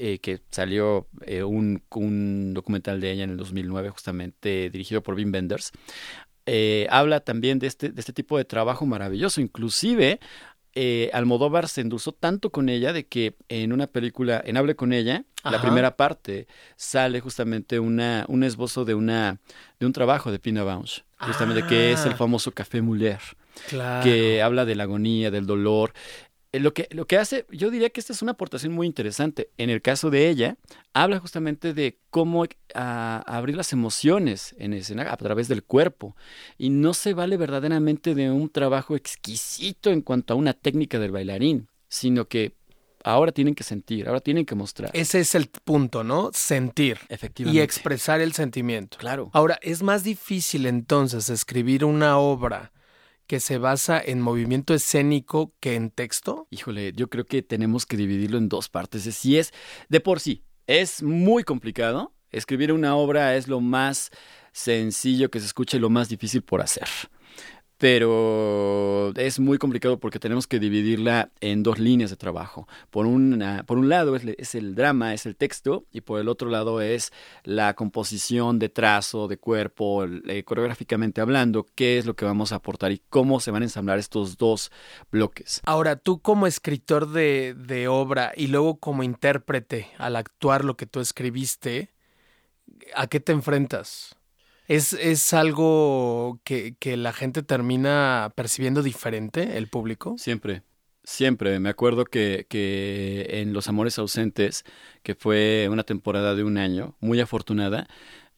eh, 0.00 0.20
que 0.20 0.40
salió 0.50 1.08
eh, 1.26 1.42
un, 1.42 1.82
un 1.90 2.54
documental 2.54 3.00
de 3.00 3.10
ella 3.10 3.24
en 3.24 3.30
el 3.30 3.36
2009, 3.36 3.90
justamente 3.90 4.70
dirigido 4.70 5.02
por 5.02 5.16
Wim 5.16 5.32
Wenders. 5.32 5.72
Eh, 6.46 6.86
habla 6.88 7.18
también 7.18 7.58
de 7.58 7.66
este, 7.66 7.90
de 7.90 8.00
este 8.00 8.12
tipo 8.12 8.38
de 8.38 8.44
trabajo 8.44 8.86
maravilloso. 8.86 9.40
Inclusive, 9.40 10.20
eh, 10.74 11.10
Almodóvar 11.12 11.68
se 11.68 11.80
endulzó 11.80 12.12
tanto 12.12 12.50
con 12.50 12.68
ella 12.68 12.92
de 12.92 13.06
que 13.06 13.36
en 13.48 13.72
una 13.72 13.86
película, 13.86 14.40
en 14.44 14.56
Hable 14.56 14.76
con 14.76 14.92
ella, 14.92 15.24
la 15.44 15.60
primera 15.62 15.96
parte, 15.96 16.46
sale 16.76 17.20
justamente 17.20 17.78
una, 17.80 18.24
un 18.28 18.42
esbozo 18.44 18.84
de, 18.84 18.94
una, 18.94 19.38
de 19.80 19.86
un 19.86 19.92
trabajo 19.92 20.30
de 20.30 20.38
Pina 20.38 20.62
Bausch, 20.64 21.02
justamente 21.18 21.64
que 21.66 21.92
es 21.92 22.04
el 22.04 22.12
Ah. 22.12 22.16
famoso 22.16 22.52
Café 22.52 22.82
Muller 22.82 23.18
Claro. 23.68 24.04
que 24.04 24.40
habla 24.42 24.64
de 24.64 24.74
la 24.76 24.84
agonía, 24.84 25.30
del 25.32 25.46
dolor. 25.46 25.92
Eh, 26.52 26.60
Lo 26.60 26.72
que, 26.72 26.88
lo 26.90 27.06
que 27.06 27.18
hace, 27.18 27.46
yo 27.50 27.70
diría 27.70 27.90
que 27.90 28.00
esta 28.00 28.12
es 28.12 28.22
una 28.22 28.32
aportación 28.32 28.72
muy 28.72 28.86
interesante. 28.86 29.50
En 29.58 29.70
el 29.70 29.82
caso 29.82 30.10
de 30.10 30.28
ella, 30.28 30.56
habla 30.94 31.18
justamente 31.20 31.74
de 31.74 31.98
cómo 32.10 32.44
ah, 32.74 33.22
abrir 33.26 33.56
las 33.56 33.72
emociones 33.72 34.54
en 34.58 34.72
escena 34.72 35.12
a 35.12 35.16
través 35.16 35.48
del 35.48 35.62
cuerpo. 35.62 36.16
Y 36.56 36.70
no 36.70 36.94
se 36.94 37.12
vale 37.14 37.36
verdaderamente 37.36 38.14
de 38.14 38.30
un 38.30 38.48
trabajo 38.48 38.96
exquisito 38.96 39.90
en 39.90 40.00
cuanto 40.00 40.32
a 40.34 40.36
una 40.36 40.54
técnica 40.54 40.98
del 40.98 41.10
bailarín, 41.10 41.68
sino 41.88 42.26
que 42.26 42.54
ahora 43.04 43.32
tienen 43.32 43.54
que 43.54 43.64
sentir, 43.64 44.08
ahora 44.08 44.20
tienen 44.20 44.44
que 44.46 44.54
mostrar. 44.54 44.90
Ese 44.94 45.20
es 45.20 45.34
el 45.34 45.48
punto, 45.48 46.02
¿no? 46.02 46.30
Sentir 46.32 46.98
y 47.08 47.14
Efectivamente. 47.14 47.62
expresar 47.62 48.20
el 48.20 48.32
sentimiento. 48.32 48.98
Claro. 48.98 49.30
Ahora, 49.32 49.58
es 49.62 49.82
más 49.82 50.02
difícil 50.02 50.66
entonces 50.66 51.28
escribir 51.30 51.84
una 51.84 52.18
obra 52.18 52.72
que 53.28 53.38
se 53.38 53.58
basa 53.58 54.02
en 54.04 54.20
movimiento 54.20 54.74
escénico 54.74 55.54
que 55.60 55.74
en 55.74 55.90
texto. 55.90 56.48
Híjole, 56.50 56.92
yo 56.94 57.08
creo 57.08 57.26
que 57.26 57.42
tenemos 57.42 57.86
que 57.86 57.96
dividirlo 57.96 58.38
en 58.38 58.48
dos 58.48 58.68
partes. 58.68 59.02
Si 59.02 59.38
es 59.38 59.52
de 59.88 60.00
por 60.00 60.18
sí, 60.18 60.42
es 60.66 61.02
muy 61.02 61.44
complicado. 61.44 62.14
Escribir 62.30 62.72
una 62.72 62.96
obra 62.96 63.36
es 63.36 63.46
lo 63.46 63.60
más 63.60 64.10
sencillo 64.52 65.30
que 65.30 65.40
se 65.40 65.46
escucha 65.46 65.76
y 65.76 65.80
lo 65.80 65.90
más 65.90 66.08
difícil 66.08 66.42
por 66.42 66.62
hacer. 66.62 66.88
Pero 67.78 69.12
es 69.14 69.38
muy 69.38 69.56
complicado 69.56 70.00
porque 70.00 70.18
tenemos 70.18 70.48
que 70.48 70.58
dividirla 70.58 71.30
en 71.40 71.62
dos 71.62 71.78
líneas 71.78 72.10
de 72.10 72.16
trabajo. 72.16 72.66
Por, 72.90 73.06
una, 73.06 73.62
por 73.62 73.78
un 73.78 73.88
lado 73.88 74.16
es, 74.16 74.54
el 74.56 74.74
drama, 74.74 75.14
es 75.14 75.26
el 75.26 75.36
texto, 75.36 75.84
y 75.92 76.00
por 76.00 76.20
el 76.20 76.28
otro 76.28 76.50
lado 76.50 76.80
es 76.80 77.12
la 77.44 77.74
composición 77.74 78.58
de 78.58 78.68
trazo, 78.68 79.28
de 79.28 79.38
cuerpo, 79.38 80.04
eh, 80.04 80.42
coreográficamente 80.42 81.20
hablando, 81.20 81.66
qué 81.76 81.98
es 81.98 82.06
lo 82.06 82.16
que 82.16 82.24
vamos 82.24 82.50
a 82.50 82.56
aportar 82.56 82.90
y 82.90 83.00
cómo 83.08 83.38
se 83.38 83.52
van 83.52 83.62
a 83.62 83.66
ensamblar 83.66 84.00
estos 84.00 84.36
dos 84.36 84.72
bloques. 85.12 85.60
Ahora, 85.64 85.94
tú 85.94 86.20
como 86.20 86.48
escritor 86.48 87.08
de, 87.10 87.54
de 87.56 87.86
obra 87.86 88.32
y 88.36 88.48
luego 88.48 88.78
como 88.78 89.04
intérprete 89.04 89.88
al 89.98 90.16
actuar 90.16 90.64
lo 90.64 90.76
que 90.76 90.86
tú 90.86 90.98
escribiste, 90.98 91.90
¿a 92.94 93.06
qué 93.06 93.20
te 93.20 93.32
enfrentas? 93.32 94.17
¿Es, 94.68 94.92
es 94.92 95.32
algo 95.32 96.40
que, 96.44 96.76
que 96.78 96.98
la 96.98 97.14
gente 97.14 97.42
termina 97.42 98.32
percibiendo 98.36 98.82
diferente, 98.82 99.56
el 99.56 99.68
público? 99.68 100.16
Siempre, 100.18 100.62
siempre. 101.02 101.58
Me 101.58 101.70
acuerdo 101.70 102.04
que, 102.04 102.46
que 102.50 103.26
en 103.40 103.54
Los 103.54 103.66
Amores 103.68 103.98
Ausentes, 103.98 104.64
que 105.02 105.14
fue 105.14 105.68
una 105.70 105.84
temporada 105.84 106.34
de 106.34 106.44
un 106.44 106.58
año, 106.58 106.96
muy 107.00 107.18
afortunada, 107.18 107.88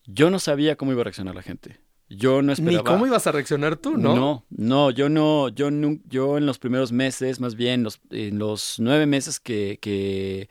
yo 0.06 0.30
no 0.30 0.38
sabía 0.38 0.76
cómo 0.76 0.92
iba 0.92 1.00
a 1.00 1.04
reaccionar 1.04 1.34
la 1.34 1.42
gente. 1.42 1.80
Yo 2.08 2.42
no 2.42 2.52
esperaba. 2.52 2.82
Ni 2.82 2.84
cómo 2.84 3.06
ibas 3.06 3.26
a 3.26 3.32
reaccionar 3.32 3.76
tú, 3.76 3.96
¿no? 3.96 4.14
No, 4.14 4.46
no, 4.50 4.90
yo 4.90 5.08
no, 5.08 5.48
yo 5.48 5.70
no, 5.70 5.98
yo 6.08 6.38
en 6.38 6.46
los 6.46 6.58
primeros 6.58 6.90
meses, 6.90 7.40
más 7.40 7.54
bien 7.54 7.84
los, 7.84 8.00
en 8.10 8.38
los 8.38 8.76
nueve 8.78 9.06
meses 9.06 9.38
que, 9.38 9.78
que 9.80 10.48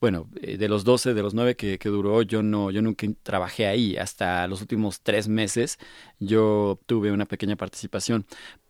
bueno, 0.00 0.28
eh, 0.40 0.56
de 0.58 0.68
los 0.68 0.84
doce, 0.84 1.14
de 1.14 1.22
los 1.22 1.34
nueve 1.34 1.56
que, 1.56 1.78
que, 1.78 1.88
duró, 1.88 2.22
yo 2.22 2.42
no, 2.42 2.70
yo 2.70 2.82
nunca 2.82 3.06
trabajé 3.22 3.66
ahí. 3.66 3.96
Hasta 3.96 4.46
los 4.48 4.60
últimos 4.60 5.00
tres 5.00 5.28
meses 5.28 5.78
yo 6.18 6.80
tuve 6.86 7.12
una 7.12 7.26
pequeña 7.26 7.56
participación, 7.56 8.26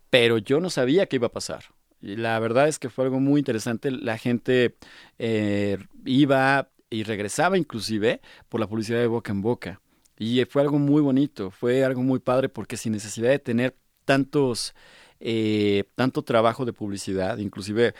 pero 0.09 0.37
yo 0.37 0.59
no 0.59 0.69
sabía 0.69 1.07
qué 1.07 1.17
iba 1.17 1.27
a 1.27 1.31
pasar. 1.31 1.65
La 2.01 2.39
verdad 2.39 2.67
es 2.67 2.79
que 2.79 2.89
fue 2.89 3.05
algo 3.05 3.19
muy 3.19 3.39
interesante. 3.39 3.91
La 3.91 4.17
gente 4.17 4.77
eh, 5.17 5.77
iba 6.05 6.69
y 6.89 7.03
regresaba 7.03 7.57
inclusive 7.57 8.21
por 8.49 8.59
la 8.59 8.67
publicidad 8.67 8.99
de 8.99 9.07
boca 9.07 9.31
en 9.31 9.41
boca. 9.41 9.81
Y 10.17 10.45
fue 10.45 10.61
algo 10.61 10.79
muy 10.79 11.01
bonito, 11.01 11.51
fue 11.51 11.83
algo 11.83 12.01
muy 12.01 12.19
padre 12.19 12.47
porque 12.47 12.77
sin 12.77 12.93
necesidad 12.93 13.29
de 13.29 13.39
tener 13.39 13.75
tantos, 14.05 14.73
eh, 15.19 15.83
tanto 15.95 16.21
trabajo 16.23 16.63
de 16.65 16.73
publicidad, 16.73 17.37
inclusive 17.39 17.93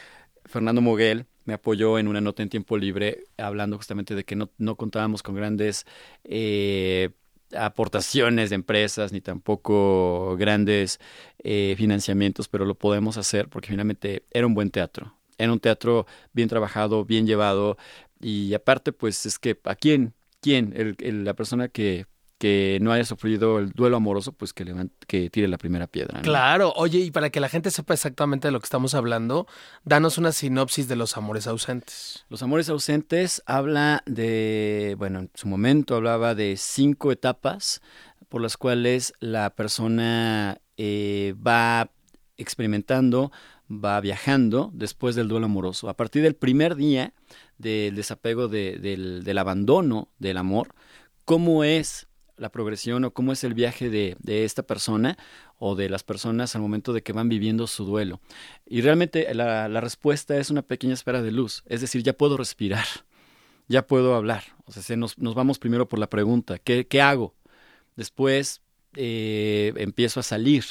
Fernando 0.46 0.82
Moguel 0.82 1.26
me 1.46 1.54
apoyó 1.54 1.98
en 2.00 2.08
una 2.08 2.22
nota 2.22 2.44
en 2.44 2.50
tiempo 2.50 2.78
libre 2.78 3.24
hablando 3.38 3.78
justamente 3.78 4.16
de 4.16 4.24
que 4.24 4.36
no, 4.36 4.50
no 4.58 4.76
contábamos 4.76 5.24
con 5.24 5.36
grandes 5.36 5.86
eh, 6.24 7.12
aportaciones 7.58 8.50
de 8.50 8.56
empresas 8.56 9.12
ni 9.12 9.22
tampoco 9.22 10.36
grandes 10.38 11.00
eh, 11.40 11.76
financiamientos, 11.78 12.48
pero 12.48 12.66
lo 12.66 12.76
podemos 12.76 13.18
hacer 13.18 13.48
porque 13.48 13.70
finalmente 13.70 14.24
era 14.32 14.48
un 14.48 14.54
buen 14.54 14.72
teatro. 14.72 15.16
Era 15.38 15.52
un 15.52 15.60
teatro 15.60 16.06
bien 16.34 16.50
trabajado, 16.50 17.06
bien 17.06 17.28
llevado 17.28 17.78
y 18.20 18.54
aparte 18.54 18.92
pues 18.92 19.26
es 19.26 19.40
que 19.40 19.60
a 19.66 19.76
quién 19.76 20.14
quién, 20.46 20.74
el, 20.76 21.26
la 21.26 21.34
persona 21.34 21.70
que, 21.70 22.06
que 22.38 22.80
no 22.82 22.92
haya 22.92 23.06
sufrido 23.06 23.60
el 23.60 23.72
duelo 23.72 23.98
amoroso, 23.98 24.34
pues 24.34 24.54
que, 24.54 24.66
levante, 24.66 24.94
que 25.08 25.30
tire 25.30 25.48
la 25.48 25.58
primera 25.58 25.88
piedra. 25.88 26.22
Claro, 26.22 26.74
oye, 26.76 27.00
y 27.00 27.12
para 27.12 27.30
que 27.30 27.40
la 27.40 27.50
gente 27.50 27.72
sepa 27.72 27.94
exactamente 27.94 28.48
de 28.48 28.52
lo 28.52 28.60
que 28.60 28.66
estamos 28.66 28.94
hablando, 28.94 29.48
danos 29.84 30.18
una 30.18 30.32
sinopsis 30.32 30.88
de 30.88 30.98
los 30.98 31.16
amores 31.16 31.48
ausentes. 31.48 32.26
Los 32.30 32.44
amores 32.44 32.70
ausentes 32.70 33.42
habla 33.46 34.04
de, 34.06 34.96
bueno, 34.98 35.20
en 35.20 35.32
su 35.34 35.48
momento 35.48 35.96
hablaba 35.96 36.36
de 36.36 36.56
cinco 36.58 37.12
etapas 37.12 37.82
por 38.28 38.42
las 38.42 38.58
cuales 38.58 39.14
la 39.20 39.50
persona 39.52 40.60
eh, 40.78 41.36
va 41.46 41.90
experimentando, 42.38 43.32
va 43.70 44.00
viajando 44.02 44.72
después 44.74 45.16
del 45.16 45.30
duelo 45.30 45.46
amoroso. 45.46 45.90
A 45.90 45.96
partir 45.96 46.22
del 46.22 46.36
primer 46.36 46.76
día 46.76 47.14
del 47.58 47.96
desapego 47.96 48.50
del, 48.50 49.24
del, 49.24 49.38
abandono 49.38 50.10
del 50.20 50.38
amor, 50.38 50.76
cómo 51.24 51.64
es 51.64 52.08
la 52.38 52.50
progresión 52.50 53.06
o 53.06 53.12
cómo 53.12 53.32
es 53.32 53.44
el 53.44 53.54
viaje 53.54 53.90
de, 53.90 54.16
de, 54.20 54.46
esta 54.46 54.64
persona 54.64 55.18
o 55.58 55.76
de 55.76 55.90
las 55.90 56.04
personas 56.04 56.56
al 56.56 56.62
momento 56.62 56.94
de 56.94 57.04
que 57.04 57.14
van 57.14 57.30
viviendo 57.30 57.68
su 57.68 57.86
duelo. 57.86 58.20
Y 58.66 58.82
realmente 58.82 59.34
la, 59.34 59.68
la 59.70 59.82
respuesta 59.82 60.38
es 60.38 60.50
una 60.50 60.62
pequeña 60.62 60.94
esfera 60.94 61.22
de 61.22 61.32
luz, 61.32 61.64
es 61.68 61.82
decir, 61.82 62.04
ya 62.04 62.14
puedo 62.14 62.38
respirar, 62.38 62.86
ya 63.68 63.88
puedo 63.88 64.16
hablar. 64.16 64.44
O 64.66 64.72
sea, 64.72 64.98
nos, 64.98 65.18
nos 65.18 65.36
vamos 65.36 65.60
primero 65.60 65.88
por 65.88 66.00
la 66.00 66.10
pregunta, 66.10 66.60
¿qué, 66.60 66.88
qué 66.88 67.02
hago? 67.02 67.34
Después 67.96 68.62
eh, 68.96 69.74
empiezo 69.78 70.20
a 70.20 70.24
salir, 70.24 70.64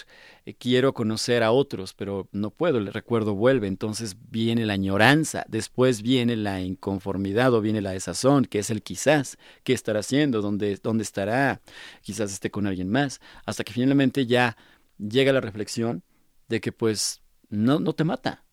eh, 0.46 0.54
quiero 0.54 0.94
conocer 0.94 1.42
a 1.42 1.52
otros, 1.52 1.94
pero 1.94 2.28
no 2.32 2.50
puedo, 2.50 2.78
el 2.78 2.92
recuerdo 2.92 3.34
vuelve, 3.34 3.66
entonces 3.66 4.16
viene 4.30 4.66
la 4.66 4.74
añoranza, 4.74 5.44
después 5.48 6.02
viene 6.02 6.36
la 6.36 6.60
inconformidad 6.60 7.54
o 7.54 7.60
viene 7.60 7.80
la 7.80 7.92
desazón, 7.92 8.44
que 8.44 8.58
es 8.58 8.70
el 8.70 8.82
quizás, 8.82 9.38
qué 9.62 9.72
estará 9.72 10.00
haciendo, 10.00 10.42
dónde, 10.42 10.78
dónde 10.82 11.02
estará, 11.02 11.60
quizás 12.02 12.32
esté 12.32 12.50
con 12.50 12.66
alguien 12.66 12.88
más, 12.88 13.20
hasta 13.46 13.64
que 13.64 13.72
finalmente 13.72 14.26
ya 14.26 14.56
llega 14.98 15.32
la 15.32 15.40
reflexión 15.40 16.02
de 16.48 16.60
que 16.60 16.72
pues 16.72 17.22
no, 17.48 17.80
no 17.80 17.92
te 17.92 18.04
mata. 18.04 18.44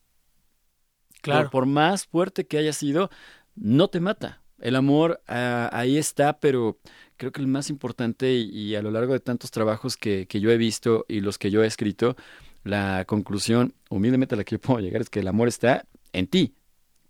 Claro. 1.22 1.44
Por, 1.44 1.52
por 1.52 1.66
más 1.68 2.06
fuerte 2.08 2.48
que 2.48 2.58
haya 2.58 2.74
sido, 2.74 3.10
no 3.56 3.90
te 3.90 4.00
mata. 4.00 4.42
El 4.62 4.76
amor 4.76 5.22
uh, 5.28 5.70
ahí 5.72 5.98
está, 5.98 6.40
pero 6.40 6.80
creo 7.22 7.32
que 7.32 7.42
el 7.42 7.48
más 7.48 7.70
importante 7.70 8.34
y, 8.34 8.74
a 8.74 8.82
lo 8.82 8.90
largo 8.90 9.14
de 9.14 9.20
tantos 9.20 9.52
trabajos 9.52 9.96
que, 9.96 10.26
que, 10.26 10.40
yo 10.40 10.50
he 10.50 10.58
visto 10.58 11.06
y 11.08 11.22
los 11.22 11.38
que 11.38 11.52
yo 11.52 11.64
he 11.64 11.68
escrito, 11.68 12.16
la 12.64 13.06
conclusión 13.06 13.76
humildemente 13.92 14.34
a 14.34 14.40
la 14.40 14.44
que 14.44 14.56
yo 14.56 14.60
puedo 14.60 14.80
llegar 14.80 15.04
es 15.04 15.10
que 15.12 15.20
el 15.20 15.28
amor 15.28 15.48
está 15.48 15.86
en 16.14 16.26
ti, 16.26 16.56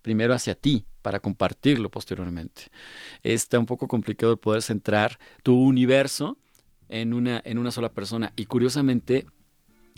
primero 0.02 0.34
hacia 0.34 0.54
ti, 0.54 0.84
para 1.02 1.22
compartirlo 1.22 1.90
posteriormente. 1.90 2.64
Está 3.24 3.58
un 3.58 3.66
poco 3.66 3.88
complicado 3.88 4.36
poder 4.36 4.62
centrar 4.62 5.18
tu 5.44 5.56
universo 5.58 6.38
en 6.90 7.14
una, 7.14 7.42
en 7.46 7.58
una 7.58 7.72
sola 7.72 7.94
persona 7.94 8.34
y 8.36 8.48
curiosamente 8.48 9.28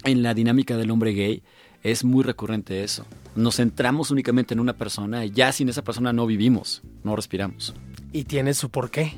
en 0.03 0.21
la 0.21 0.35
dinámica 0.35 0.77
del 0.77 0.91
hombre 0.91 1.13
gay 1.13 1.41
es 1.81 2.03
muy 2.03 2.23
recurrente 2.23 2.83
eso. 2.83 3.07
Nos 3.35 3.55
centramos 3.55 4.11
únicamente 4.11 4.53
en 4.53 4.59
una 4.59 4.73
persona 4.73 5.25
y 5.25 5.31
ya 5.31 5.51
sin 5.51 5.69
esa 5.69 5.83
persona 5.83 6.13
no 6.13 6.27
vivimos, 6.27 6.83
no 7.03 7.15
respiramos. 7.15 7.73
Y 8.11 8.25
tiene 8.25 8.53
su 8.53 8.69
porqué 8.69 9.13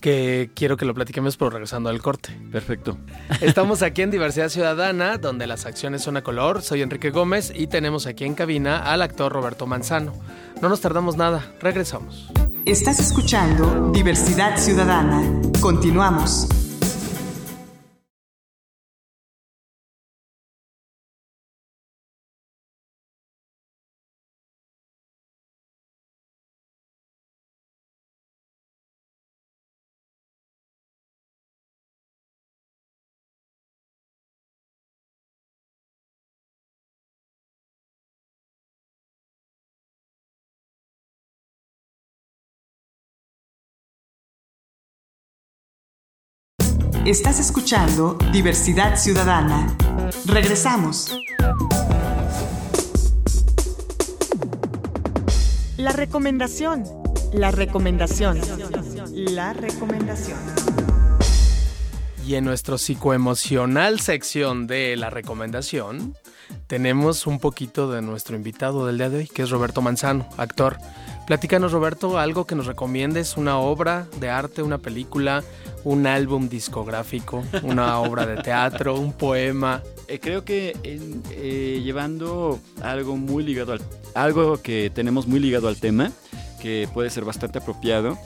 que 0.00 0.50
quiero 0.54 0.76
que 0.76 0.84
lo 0.84 0.94
platiquemos, 0.94 1.36
pero 1.36 1.50
regresando 1.50 1.88
al 1.88 2.00
corte. 2.02 2.36
Perfecto. 2.52 2.98
Estamos 3.40 3.82
aquí 3.82 4.02
en 4.02 4.10
Diversidad 4.10 4.48
Ciudadana, 4.48 5.18
donde 5.18 5.46
las 5.46 5.66
acciones 5.66 6.02
son 6.02 6.16
a 6.16 6.22
color. 6.22 6.62
Soy 6.62 6.82
Enrique 6.82 7.10
Gómez 7.10 7.52
y 7.54 7.66
tenemos 7.66 8.06
aquí 8.06 8.24
en 8.24 8.34
cabina 8.34 8.78
al 8.78 9.02
actor 9.02 9.32
Roberto 9.32 9.66
Manzano. 9.66 10.12
No 10.60 10.68
nos 10.68 10.80
tardamos 10.80 11.16
nada, 11.16 11.54
regresamos. 11.60 12.30
Estás 12.66 13.00
escuchando 13.00 13.90
Diversidad 13.92 14.58
Ciudadana. 14.58 15.22
Continuamos. 15.60 16.63
Estás 47.04 47.38
escuchando 47.38 48.16
Diversidad 48.32 48.96
Ciudadana. 48.96 49.76
Regresamos. 50.24 51.14
La 55.76 55.92
recomendación. 55.92 56.84
La 57.34 57.50
recomendación. 57.50 58.40
La 59.12 59.52
recomendación. 59.52 60.38
Y 62.26 62.36
en 62.36 62.46
nuestro 62.46 62.78
psicoemocional 62.78 64.00
sección 64.00 64.66
de 64.66 64.96
la 64.96 65.10
recomendación, 65.10 66.14
tenemos 66.68 67.26
un 67.26 67.38
poquito 67.38 67.92
de 67.92 68.00
nuestro 68.00 68.34
invitado 68.34 68.86
del 68.86 68.96
día 68.96 69.10
de 69.10 69.18
hoy, 69.18 69.26
que 69.26 69.42
es 69.42 69.50
Roberto 69.50 69.82
Manzano, 69.82 70.26
actor. 70.38 70.78
Platícanos, 71.26 71.72
Roberto, 71.72 72.18
algo 72.18 72.46
que 72.46 72.54
nos 72.54 72.66
recomiendes, 72.66 73.38
una 73.38 73.58
obra 73.58 74.06
de 74.20 74.28
arte, 74.28 74.62
una 74.62 74.76
película, 74.76 75.42
un 75.82 76.06
álbum 76.06 76.50
discográfico, 76.50 77.42
una 77.62 77.98
obra 78.00 78.26
de 78.26 78.42
teatro, 78.42 78.98
un 79.00 79.14
poema. 79.14 79.82
Eh, 80.06 80.20
creo 80.20 80.44
que 80.44 80.76
eh, 80.84 81.80
llevando 81.82 82.60
algo 82.82 83.16
muy 83.16 83.42
ligado 83.42 83.72
al 83.72 83.80
algo 84.14 84.62
que 84.62 84.90
tenemos 84.94 85.26
muy 85.26 85.40
ligado 85.40 85.66
al 85.68 85.78
tema, 85.78 86.12
que 86.60 86.88
puede 86.92 87.10
ser 87.10 87.24
bastante 87.24 87.58
apropiado, 87.58 88.18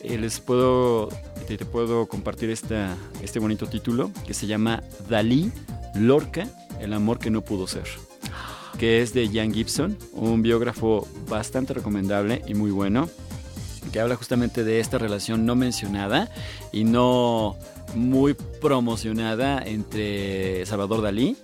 eh, 0.00 0.16
les 0.16 0.40
puedo 0.40 1.08
te, 1.46 1.58
te 1.58 1.64
puedo 1.64 2.06
compartir 2.06 2.50
esta, 2.50 2.96
este 3.22 3.38
bonito 3.38 3.66
título 3.66 4.10
que 4.26 4.34
se 4.34 4.46
llama 4.46 4.82
Dalí, 5.08 5.52
Lorca, 5.94 6.46
el 6.80 6.92
amor 6.92 7.18
que 7.18 7.30
no 7.30 7.42
pudo 7.42 7.66
ser 7.66 8.05
que 8.78 9.02
es 9.02 9.14
de 9.14 9.28
Jan 9.28 9.52
Gibson, 9.52 9.96
un 10.12 10.42
biógrafo 10.42 11.06
bastante 11.28 11.74
recomendable 11.74 12.42
y 12.46 12.54
muy 12.54 12.70
bueno, 12.70 13.08
que 13.92 14.00
habla 14.00 14.16
justamente 14.16 14.64
de 14.64 14.80
esta 14.80 14.98
relación 14.98 15.46
no 15.46 15.56
mencionada 15.56 16.30
y 16.72 16.84
no 16.84 17.56
muy 17.94 18.34
promocionada 18.34 19.62
entre 19.64 20.66
Salvador 20.66 21.02
Dalí 21.02 21.36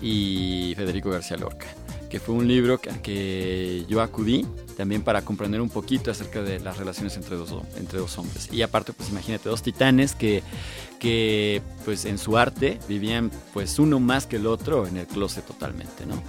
y 0.00 0.74
Federico 0.76 1.10
García 1.10 1.36
Lorca, 1.36 1.66
que 2.10 2.18
fue 2.18 2.34
un 2.34 2.48
libro 2.48 2.78
que, 2.78 3.84
yo 3.88 4.02
acudí 4.02 4.46
también 4.76 5.02
para 5.02 5.22
comprender 5.22 5.60
un 5.60 5.70
poquito 5.70 6.10
acerca 6.10 6.42
de 6.42 6.60
las 6.60 6.76
relaciones 6.76 7.16
entre 7.16 7.36
dos, 7.36 7.54
entre 7.76 7.98
dos 7.98 8.18
hombres. 8.18 8.48
Y 8.52 8.62
aparte, 8.62 8.92
pues 8.92 9.08
imagínate, 9.08 9.48
dos 9.48 9.62
titanes 9.62 10.14
que, 10.14 10.42
que 10.98 11.62
pues 11.84 12.04
en 12.04 12.18
su 12.18 12.36
arte 12.36 12.78
vivían 12.88 13.30
pues 13.52 13.78
uno 13.78 14.00
más 14.00 14.26
que 14.26 14.36
el 14.36 14.46
otro 14.46 14.86
en 14.86 14.96
el 14.98 15.06
closet 15.06 15.44
totalmente, 15.46 16.04
¿no? 16.06 16.22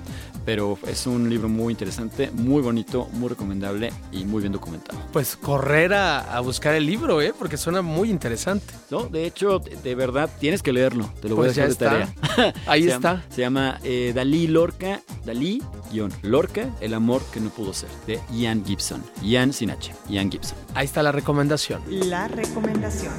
Pero 0.46 0.80
es 0.88 1.08
un 1.08 1.30
libro 1.30 1.50
muy 1.50 1.74
interesante, 1.74 2.32
muy 2.32 2.62
bonito, 2.62 3.10
muy 3.14 3.28
recomendable 3.28 3.92
y 4.14 4.24
muy 4.24 4.42
bien 4.42 4.54
documentado. 4.54 4.98
Pues 5.12 5.36
correr 5.36 5.94
a, 5.94 6.40
buscar 6.40 6.74
el 6.74 6.86
libro, 6.86 7.22
¿eh? 7.22 7.34
Porque 7.38 7.58
suena 7.58 7.82
muy 7.82 8.10
interesante. 8.10 8.74
No, 8.90 9.04
de 9.04 9.26
hecho, 9.26 9.60
de, 9.60 9.96
verdad, 9.96 10.30
tienes 10.40 10.64
que 10.64 10.72
leerlo. 10.72 11.12
Te 11.22 11.28
lo 11.28 11.36
voy 11.36 11.50
a 11.50 11.54
pues 11.54 11.56
dejar 11.58 11.70
de 11.70 11.76
tarea. 11.76 12.54
Ahí 12.66 12.88
está. 12.88 13.26
se 13.30 13.42
llama 13.42 13.80
eh, 13.84 14.14
Dalí 14.16 14.48
Lorca, 14.48 15.02
Dalí, 15.28 15.62
guion, 15.92 16.10
Lorca, 16.22 16.70
El 16.80 16.94
amor 16.94 17.22
que 17.34 17.42
no 17.42 17.50
pudo 17.50 17.74
ser, 17.74 17.90
de 18.08 18.18
Ian 18.32 18.64
Gibson. 18.64 19.04
Ian 19.22 19.52
sin 19.52 19.72
H, 19.72 19.92
Ian 20.08 20.32
Gibson. 20.32 20.58
Ahí 20.74 20.86
está 20.86 21.04
la 21.04 21.12
recomendación. 21.12 21.82
La 21.90 22.30
recomendación. 22.30 23.12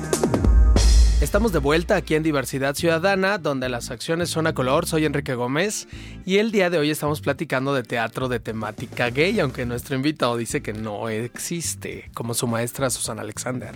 Estamos 1.21 1.53
de 1.53 1.59
vuelta 1.59 1.97
aquí 1.97 2.15
en 2.15 2.23
Diversidad 2.23 2.75
Ciudadana, 2.77 3.37
donde 3.37 3.69
las 3.69 3.91
acciones 3.91 4.31
son 4.31 4.47
a 4.47 4.55
color. 4.55 4.87
Soy 4.87 5.05
Enrique 5.05 5.35
Gómez 5.35 5.87
y 6.25 6.38
el 6.38 6.50
día 6.50 6.71
de 6.71 6.79
hoy 6.79 6.91
estamos 6.91 7.21
platicando 7.21 7.75
de 7.75 7.83
teatro 7.83 8.29
de 8.29 8.41
temática 8.41 9.11
gay, 9.11 9.38
aunque 9.41 9.67
nuestro 9.67 9.95
invitado 9.95 10.38
dice 10.38 10.62
que 10.62 10.73
no 10.73 11.11
existe, 11.11 12.11
como 12.15 12.33
su 12.33 12.47
maestra 12.47 12.88
Susana 12.88 13.21
Alexander. 13.21 13.75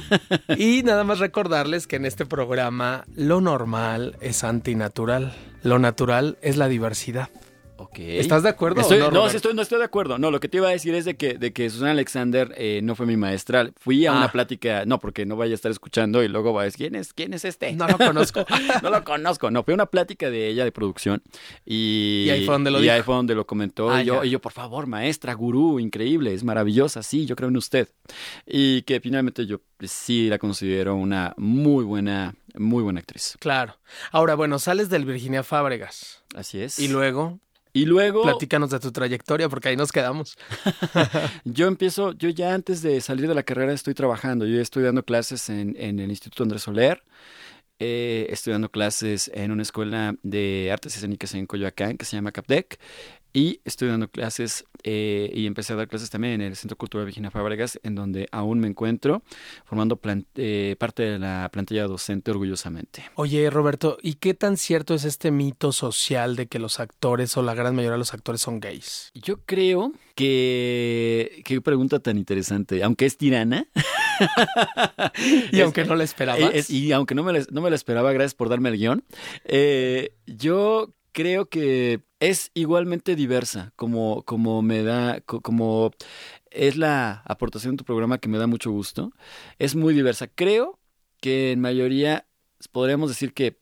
y 0.58 0.82
nada 0.82 1.02
más 1.04 1.18
recordarles 1.18 1.86
que 1.86 1.96
en 1.96 2.04
este 2.04 2.26
programa 2.26 3.04
lo 3.16 3.40
normal 3.40 4.18
es 4.20 4.44
antinatural, 4.44 5.34
lo 5.62 5.78
natural 5.78 6.36
es 6.42 6.58
la 6.58 6.68
diversidad. 6.68 7.30
¿Estás 7.96 8.42
de 8.42 8.48
acuerdo? 8.48 8.82
no, 8.98 9.10
no, 9.10 9.26
estoy, 9.26 9.54
no 9.54 9.62
estoy 9.62 9.78
de 9.78 9.84
acuerdo. 9.84 10.18
No, 10.18 10.30
lo 10.30 10.40
que 10.40 10.48
te 10.48 10.58
iba 10.58 10.68
a 10.68 10.72
decir 10.72 10.94
es 10.94 11.04
de 11.04 11.16
que, 11.16 11.34
de 11.34 11.52
que 11.52 11.68
Susana 11.70 11.92
Alexander 11.92 12.52
eh, 12.56 12.80
no 12.82 12.94
fue 12.94 13.06
mi 13.06 13.16
maestra. 13.16 13.70
Fui 13.78 14.06
a 14.06 14.12
una 14.12 14.24
ah. 14.24 14.32
plática, 14.32 14.84
no, 14.86 14.98
porque 14.98 15.26
no 15.26 15.36
vaya 15.36 15.52
a 15.52 15.54
estar 15.54 15.70
escuchando 15.70 16.22
y 16.22 16.28
luego 16.28 16.52
va 16.52 16.62
a 16.62 16.64
decir, 16.64 16.88
¿quién 16.88 16.94
es, 16.94 17.12
quién 17.12 17.34
es 17.34 17.44
este? 17.44 17.72
No 17.72 17.86
lo 17.86 17.98
conozco. 17.98 18.44
no 18.82 18.90
lo 18.90 19.04
conozco. 19.04 19.50
No, 19.50 19.62
fue 19.62 19.74
una 19.74 19.86
plática 19.86 20.30
de 20.30 20.48
ella 20.48 20.64
de 20.64 20.72
producción. 20.72 21.22
Y, 21.64 22.24
y 22.26 22.30
ahí 22.30 22.44
fue 22.44 22.54
donde 22.54 22.70
lo, 22.70 22.82
y 22.82 22.88
ahí 22.88 23.02
fue 23.02 23.14
donde 23.14 23.34
lo 23.34 23.46
comentó. 23.46 23.90
Ah, 23.90 24.02
y, 24.02 24.06
yo, 24.06 24.24
y 24.24 24.30
yo, 24.30 24.40
por 24.40 24.52
favor, 24.52 24.86
maestra, 24.86 25.34
gurú, 25.34 25.78
increíble, 25.80 26.34
es 26.34 26.44
maravillosa, 26.44 27.02
sí, 27.02 27.26
yo 27.26 27.36
creo 27.36 27.48
en 27.48 27.56
usted. 27.56 27.88
Y 28.46 28.82
que 28.82 29.00
finalmente 29.00 29.46
yo 29.46 29.60
sí 29.80 30.28
la 30.28 30.38
considero 30.38 30.94
una 30.96 31.34
muy 31.36 31.84
buena, 31.84 32.34
muy 32.54 32.82
buena 32.82 33.00
actriz. 33.00 33.36
Claro. 33.40 33.76
Ahora, 34.12 34.34
bueno, 34.34 34.58
sales 34.58 34.88
del 34.88 35.04
Virginia 35.04 35.42
Fábregas. 35.42 36.22
Así 36.34 36.60
es. 36.60 36.78
Y 36.78 36.88
luego 36.88 37.40
y 37.72 37.84
luego... 37.86 38.22
Platícanos 38.22 38.70
de 38.70 38.80
tu 38.80 38.92
trayectoria, 38.92 39.48
porque 39.48 39.68
ahí 39.68 39.76
nos 39.76 39.92
quedamos. 39.92 40.36
yo 41.44 41.66
empiezo, 41.66 42.12
yo 42.12 42.28
ya 42.28 42.54
antes 42.54 42.82
de 42.82 43.00
salir 43.00 43.28
de 43.28 43.34
la 43.34 43.42
carrera 43.42 43.72
estoy 43.72 43.94
trabajando. 43.94 44.46
Yo 44.46 44.60
estoy 44.60 44.82
dando 44.82 45.04
clases 45.04 45.48
en, 45.48 45.76
en 45.78 45.98
el 45.98 46.10
Instituto 46.10 46.42
Andrés 46.42 46.62
Soler. 46.62 47.02
Eh, 47.82 48.26
estoy 48.28 48.52
dando 48.52 48.70
clases 48.70 49.30
en 49.32 49.50
una 49.52 49.62
escuela 49.62 50.14
de 50.22 50.70
artes 50.70 50.96
escénicas 50.96 51.34
en 51.34 51.46
Coyoacán 51.46 51.96
que 51.96 52.04
se 52.04 52.14
llama 52.14 52.30
CAPDEC. 52.30 52.78
Y 53.32 53.60
estoy 53.64 53.88
dando 53.88 54.08
clases 54.08 54.64
eh, 54.82 55.30
y 55.34 55.46
empecé 55.46 55.72
a 55.72 55.76
dar 55.76 55.88
clases 55.88 56.10
también 56.10 56.34
en 56.34 56.40
el 56.42 56.56
Centro 56.56 56.76
Cultural 56.76 57.06
Virginia 57.06 57.30
Fábregas, 57.30 57.78
en 57.82 57.94
donde 57.94 58.28
aún 58.32 58.60
me 58.60 58.68
encuentro 58.68 59.22
formando 59.64 60.00
eh, 60.36 60.76
parte 60.78 61.02
de 61.04 61.18
la 61.18 61.48
plantilla 61.52 61.86
docente 61.86 62.30
orgullosamente. 62.30 63.04
Oye, 63.14 63.48
Roberto, 63.50 63.98
¿y 64.02 64.14
qué 64.14 64.34
tan 64.34 64.56
cierto 64.56 64.94
es 64.94 65.04
este 65.04 65.30
mito 65.30 65.72
social 65.72 66.36
de 66.36 66.46
que 66.46 66.58
los 66.58 66.80
actores 66.80 67.36
o 67.36 67.42
la 67.42 67.54
gran 67.54 67.74
mayoría 67.74 67.92
de 67.92 67.98
los 67.98 68.14
actores 68.14 68.40
son 68.40 68.60
gays? 68.60 69.10
Yo 69.14 69.40
creo 69.44 69.92
que... 70.14 71.42
Qué 71.44 71.60
pregunta 71.60 72.00
tan 72.00 72.18
interesante. 72.18 72.82
Aunque 72.82 73.06
es 73.06 73.16
tirana. 73.16 73.68
y 75.52 75.60
aunque 75.60 75.84
no 75.84 75.94
la 75.94 76.04
esperabas. 76.04 76.70
y 76.70 76.92
aunque 76.92 77.14
no 77.14 77.22
me, 77.22 77.40
no 77.50 77.60
me 77.60 77.70
la 77.70 77.76
esperaba, 77.76 78.12
gracias 78.12 78.34
por 78.34 78.48
darme 78.48 78.70
el 78.70 78.76
guion. 78.76 79.04
Eh, 79.44 80.14
yo 80.26 80.94
creo 81.12 81.48
que 81.48 82.02
es 82.20 82.50
igualmente 82.54 83.16
diversa, 83.16 83.72
como, 83.76 84.22
como 84.24 84.62
me 84.62 84.82
da, 84.82 85.20
como 85.22 85.92
es 86.50 86.76
la 86.76 87.22
aportación 87.24 87.74
de 87.74 87.78
tu 87.78 87.84
programa 87.84 88.18
que 88.18 88.28
me 88.28 88.38
da 88.38 88.46
mucho 88.46 88.70
gusto. 88.70 89.12
Es 89.58 89.74
muy 89.74 89.94
diversa. 89.94 90.28
Creo 90.28 90.78
que 91.20 91.52
en 91.52 91.60
mayoría 91.60 92.26
podríamos 92.72 93.10
decir 93.10 93.32
que, 93.32 93.58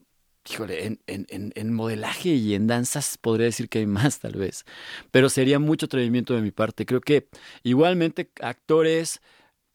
híjole, 0.49 0.85
en, 0.85 0.99
en, 1.07 1.53
en, 1.55 1.73
modelaje 1.73 2.29
y 2.29 2.53
en 2.55 2.67
danzas 2.67 3.17
podría 3.17 3.45
decir 3.45 3.69
que 3.69 3.79
hay 3.79 3.85
más 3.85 4.19
tal 4.19 4.33
vez, 4.33 4.65
pero 5.11 5.29
sería 5.29 5.59
mucho 5.59 5.85
atrevimiento 5.85 6.33
de 6.35 6.41
mi 6.41 6.51
parte. 6.51 6.85
Creo 6.85 7.01
que 7.01 7.27
igualmente 7.63 8.29
actores 8.41 9.21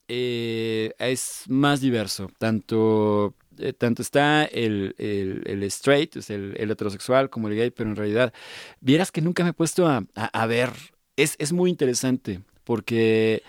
eh, 0.08 0.94
es 0.98 1.44
más 1.48 1.80
diverso, 1.80 2.30
tanto 2.38 3.34
eh, 3.58 3.72
tanto 3.72 4.02
está 4.02 4.44
el, 4.44 4.94
el, 4.98 5.62
straight, 5.64 6.16
es 6.16 6.30
el, 6.30 6.54
heterosexual, 6.58 7.30
como 7.30 7.48
el 7.48 7.56
gay, 7.56 7.70
pero 7.70 7.90
en 7.90 7.96
realidad, 7.96 8.32
vieras 8.80 9.12
que 9.12 9.20
nunca 9.20 9.44
me 9.44 9.50
he 9.50 9.54
puesto 9.54 9.86
a, 9.86 10.04
a, 10.14 10.46
ver. 10.46 10.70
Es, 11.16 11.36
es 11.38 11.52
muy 11.52 11.70
interesante 11.70 12.40
porque 12.64 13.42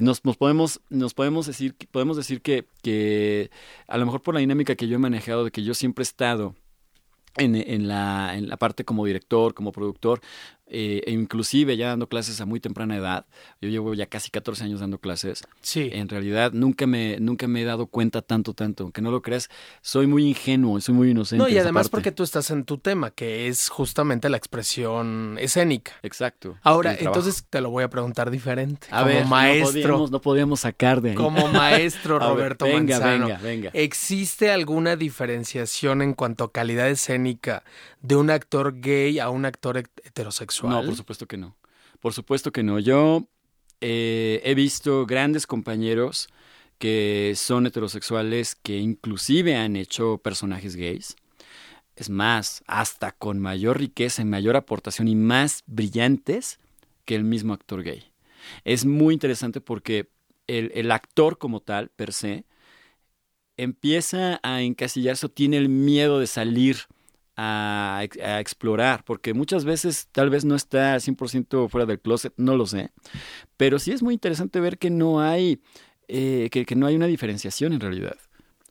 nos, 0.00 0.24
nos, 0.24 0.36
podemos, 0.36 0.80
nos 0.90 1.14
podemos 1.14 1.46
decir, 1.46 1.74
podemos 1.90 2.16
decir 2.16 2.42
que, 2.42 2.66
que 2.82 3.50
a 3.88 3.96
lo 3.96 4.04
mejor 4.04 4.22
por 4.22 4.34
la 4.34 4.40
dinámica 4.40 4.74
que 4.74 4.86
yo 4.86 4.96
he 4.96 4.98
manejado, 4.98 5.44
de 5.44 5.50
que 5.50 5.62
yo 5.62 5.74
siempre 5.74 6.02
he 6.02 6.06
estado 6.06 6.54
en, 7.36 7.56
en, 7.56 7.88
la, 7.88 8.36
en 8.36 8.48
la 8.48 8.56
parte 8.56 8.84
como 8.84 9.04
director, 9.04 9.54
como 9.54 9.72
productor, 9.72 10.20
eh, 10.66 11.02
e 11.06 11.12
inclusive 11.12 11.76
ya 11.76 11.88
dando 11.88 12.08
clases 12.08 12.40
a 12.40 12.46
muy 12.46 12.58
temprana 12.58 12.96
edad. 12.96 13.26
Yo 13.60 13.68
llevo 13.68 13.92
ya 13.92 14.06
casi 14.06 14.30
14 14.30 14.64
años 14.64 14.80
dando 14.80 14.98
clases. 14.98 15.44
Sí. 15.60 15.90
En 15.92 16.08
realidad 16.08 16.52
nunca 16.52 16.86
me, 16.86 17.18
nunca 17.20 17.46
me 17.46 17.62
he 17.62 17.64
dado 17.64 17.86
cuenta 17.86 18.22
tanto, 18.22 18.54
tanto. 18.54 18.84
Aunque 18.84 19.02
no 19.02 19.10
lo 19.10 19.20
creas, 19.20 19.50
soy 19.82 20.06
muy 20.06 20.26
ingenuo, 20.26 20.80
soy 20.80 20.94
muy 20.94 21.10
inocente. 21.10 21.42
No, 21.42 21.50
y 21.50 21.58
además 21.58 21.90
porque 21.90 22.12
tú 22.12 22.22
estás 22.22 22.50
en 22.50 22.64
tu 22.64 22.78
tema, 22.78 23.10
que 23.10 23.48
es 23.48 23.68
justamente 23.68 24.28
la 24.30 24.38
expresión 24.38 25.36
escénica. 25.38 25.92
Exacto. 26.02 26.56
Ahora, 26.62 26.96
entonces 26.98 27.44
te 27.48 27.60
lo 27.60 27.70
voy 27.70 27.84
a 27.84 27.90
preguntar 27.90 28.30
diferente. 28.30 28.86
A 28.90 29.02
como 29.02 29.24
maestro. 29.24 30.08
No 30.10 30.20
podíamos, 30.20 30.60
sacar 30.60 31.02
de 31.02 31.10
ahí. 31.10 31.16
Como 31.16 31.48
maestro, 31.52 32.18
Roberto 32.18 32.64
venga, 32.64 32.98
Manzano. 32.98 33.26
Venga, 33.26 33.40
venga. 33.42 33.70
¿Existe 33.74 34.50
alguna 34.50 34.96
diferenciación 34.96 36.00
en 36.00 36.14
cuanto 36.14 36.44
a 36.44 36.52
calidad 36.52 36.88
escénica 36.88 37.64
de 38.00 38.16
un 38.16 38.30
actor 38.30 38.80
gay 38.80 39.18
a 39.18 39.28
un 39.28 39.44
actor 39.44 39.76
heterosexual? 39.78 40.53
No, 40.62 40.84
por 40.84 40.96
supuesto 40.96 41.26
que 41.26 41.36
no. 41.36 41.56
Por 42.00 42.12
supuesto 42.12 42.52
que 42.52 42.62
no. 42.62 42.78
Yo 42.78 43.28
eh, 43.80 44.40
he 44.44 44.54
visto 44.54 45.06
grandes 45.06 45.46
compañeros 45.46 46.28
que 46.78 47.34
son 47.36 47.66
heterosexuales 47.66 48.54
que 48.54 48.78
inclusive 48.78 49.56
han 49.56 49.76
hecho 49.76 50.18
personajes 50.18 50.76
gays. 50.76 51.16
Es 51.96 52.10
más, 52.10 52.62
hasta 52.66 53.12
con 53.12 53.38
mayor 53.38 53.78
riqueza 53.78 54.22
y 54.22 54.24
mayor 54.24 54.56
aportación 54.56 55.06
y 55.08 55.14
más 55.14 55.62
brillantes 55.66 56.58
que 57.04 57.14
el 57.14 57.24
mismo 57.24 57.52
actor 57.52 57.82
gay. 57.82 58.04
Es 58.64 58.84
muy 58.84 59.14
interesante 59.14 59.60
porque 59.60 60.10
el, 60.46 60.72
el 60.74 60.90
actor 60.90 61.38
como 61.38 61.60
tal, 61.60 61.90
per 61.90 62.12
se, 62.12 62.44
empieza 63.56 64.40
a 64.42 64.62
encasillarse 64.62 65.26
o 65.26 65.28
tiene 65.28 65.56
el 65.56 65.68
miedo 65.68 66.18
de 66.18 66.26
salir 66.26 66.78
a, 67.36 68.00
explorar, 68.40 69.04
porque 69.04 69.34
muchas 69.34 69.64
veces 69.64 70.08
tal 70.12 70.30
vez 70.30 70.44
no 70.44 70.54
está 70.54 70.96
100% 70.96 71.68
fuera 71.68 71.86
del 71.86 72.00
closet, 72.00 72.32
no 72.36 72.56
lo 72.56 72.66
sé, 72.66 72.90
pero 73.56 73.78
sí 73.78 73.92
es 73.92 74.02
muy 74.02 74.14
interesante 74.14 74.60
ver 74.60 74.78
que 74.78 74.90
no 74.90 75.20
hay, 75.20 75.60
eh, 76.08 76.48
que, 76.50 76.76
no 76.76 76.86
hay 76.86 76.96
una 76.96 77.06
diferenciación 77.06 77.72
en 77.72 77.80
realidad, 77.80 78.16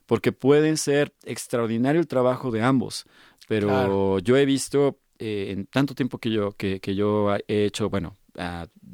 porque 0.05 0.31
pueden 0.31 0.77
ser 0.77 1.13
extraordinario 1.25 1.99
el 1.99 2.07
trabajo 2.07 2.51
de 2.51 2.61
ambos, 2.61 3.05
pero 3.47 4.19
yo 4.19 4.37
he 4.37 4.45
visto 4.45 4.99
eh, 5.19 5.47
en 5.51 5.65
tanto 5.65 5.95
tiempo 5.95 6.17
que 6.17 6.31
yo, 6.31 6.53
que, 6.53 6.79
que 6.79 6.95
yo 6.95 7.35
he 7.47 7.65
hecho, 7.65 7.89
bueno, 7.89 8.15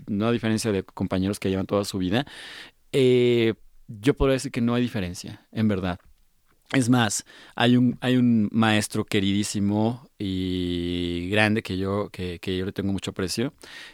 no 0.07 0.27
a 0.27 0.31
diferencia 0.31 0.71
de 0.71 0.83
compañeros 0.83 1.39
que 1.39 1.49
llevan 1.49 1.65
toda 1.65 1.85
su 1.85 1.97
vida, 1.97 2.25
eh, 2.91 3.53
yo 3.87 4.13
podría 4.13 4.33
decir 4.33 4.51
que 4.51 4.61
no 4.61 4.75
hay 4.75 4.81
diferencia, 4.81 5.47
en 5.51 5.67
verdad. 5.67 5.99
Es 6.73 6.87
más, 6.89 7.25
hay 7.55 7.75
un, 7.77 7.97
hay 7.99 8.17
un 8.17 8.47
maestro 8.51 9.03
queridísimo 9.03 10.07
y 10.19 11.27
grande 11.31 11.63
que 11.63 11.77
yo, 11.77 12.09
que, 12.11 12.39
que 12.39 12.55
yo 12.55 12.65
le 12.65 12.71
tengo 12.71 12.93
mucho 12.93 13.11
aprecio, 13.11 13.53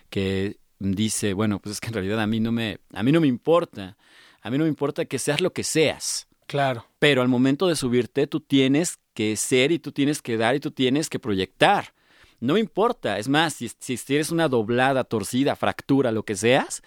que 0.10 0.58
dice, 0.80 1.34
bueno, 1.34 1.60
pues 1.60 1.76
es 1.76 1.82
que 1.82 1.88
en 1.88 1.94
realidad 1.94 2.20
a 2.20 2.28
mí 2.28 2.42
no 2.42 2.52
me, 2.52 2.80
a 2.94 3.02
mí 3.02 3.14
no 3.14 3.22
me 3.22 3.28
importa, 3.28 3.96
a 4.42 4.50
mí 4.50 4.58
no 4.58 4.66
me 4.66 4.70
importa 4.70 5.06
que 5.06 5.20
seas 5.20 5.40
lo 5.40 5.54
que 5.54 5.64
seas. 5.64 6.28
Claro. 6.48 6.86
Pero 7.00 7.22
al 7.22 7.28
momento 7.28 7.68
de 7.68 7.76
subirte, 7.76 8.28
tú 8.28 8.40
tienes 8.42 9.00
que 9.14 9.36
ser 9.36 9.72
y 9.72 9.80
tú 9.80 9.92
tienes 9.92 10.22
que 10.22 10.38
dar 10.38 10.56
y 10.56 10.60
tú 10.60 10.72
tienes 10.72 11.10
que 11.10 11.18
proyectar. 11.18 11.94
No 12.40 12.54
me 12.56 12.60
importa. 12.60 13.18
Es 13.18 13.28
más, 13.28 13.54
si, 13.54 13.70
si 13.70 14.16
eres 14.16 14.30
una 14.30 14.48
doblada, 14.48 15.06
torcida, 15.06 15.56
fractura, 15.56 16.12
lo 16.12 16.24
que 16.24 16.36
seas, 16.36 16.84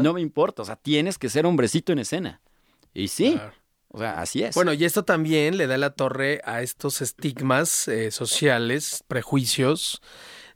no 0.00 0.14
me 0.14 0.20
importa. 0.20 0.62
O 0.62 0.64
sea, 0.64 0.76
tienes 0.76 1.18
que 1.18 1.28
ser 1.28 1.44
hombrecito 1.44 1.92
en 1.92 1.98
escena. 1.98 2.40
Y 2.94 3.08
sí. 3.08 3.38
O 3.92 3.98
sea, 3.98 4.20
así 4.20 4.42
es. 4.42 4.54
Bueno, 4.54 4.72
y 4.72 4.84
esto 4.84 5.04
también 5.04 5.56
le 5.56 5.66
da 5.66 5.76
la 5.76 5.90
torre 5.90 6.40
a 6.44 6.62
estos 6.62 7.02
estigmas 7.02 7.88
eh, 7.88 8.10
sociales, 8.10 9.04
prejuicios 9.06 10.00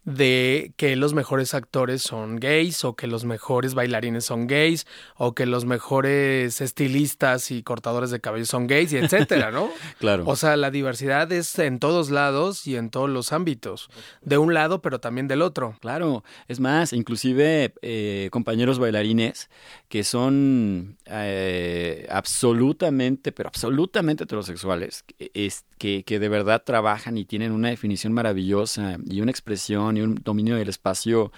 de 0.06 0.72
que 0.76 0.94
los 0.94 1.14
mejores 1.14 1.52
actores 1.52 2.00
son 2.00 2.36
gays 2.36 2.84
o 2.84 2.94
que 2.94 3.08
los 3.08 3.24
mejores 3.24 3.74
bailarines 3.74 4.24
son 4.24 4.46
gays 4.46 4.86
o 5.16 5.34
que 5.34 5.46
los 5.46 5.64
mejores 5.64 6.60
estilistas 6.60 7.50
y 7.50 7.64
cortadores 7.64 8.12
de 8.12 8.20
cabello 8.20 8.46
son 8.46 8.68
gays 8.68 8.92
y 8.92 8.98
etcétera, 8.98 9.50
¿no? 9.50 9.68
claro. 9.98 10.22
O 10.26 10.36
sea, 10.36 10.56
la 10.56 10.70
diversidad 10.70 11.30
es 11.32 11.58
en 11.58 11.80
todos 11.80 12.10
lados 12.10 12.68
y 12.68 12.76
en 12.76 12.90
todos 12.90 13.10
los 13.10 13.32
ámbitos, 13.32 13.90
de 14.22 14.38
un 14.38 14.54
lado 14.54 14.80
pero 14.80 15.00
también 15.00 15.26
del 15.26 15.42
otro. 15.42 15.76
Claro, 15.80 16.22
es 16.46 16.60
más, 16.60 16.92
inclusive 16.92 17.74
eh, 17.82 18.28
compañeros 18.30 18.78
bailarines 18.78 19.50
que 19.88 20.04
son 20.04 20.98
eh, 21.06 22.06
absolutamente, 22.10 23.32
pero 23.32 23.48
absolutamente 23.48 24.22
heterosexuales, 24.22 25.04
es, 25.34 25.64
que, 25.78 26.04
que 26.04 26.20
de 26.20 26.28
verdad 26.28 26.62
trabajan 26.64 27.18
y 27.18 27.24
tienen 27.24 27.50
una 27.50 27.70
definición 27.70 28.12
maravillosa 28.12 28.98
y 29.04 29.20
una 29.20 29.32
expresión 29.32 29.95
y 29.96 30.02
un 30.02 30.14
dominio 30.16 30.56
del 30.56 30.68
espacio 30.68 31.32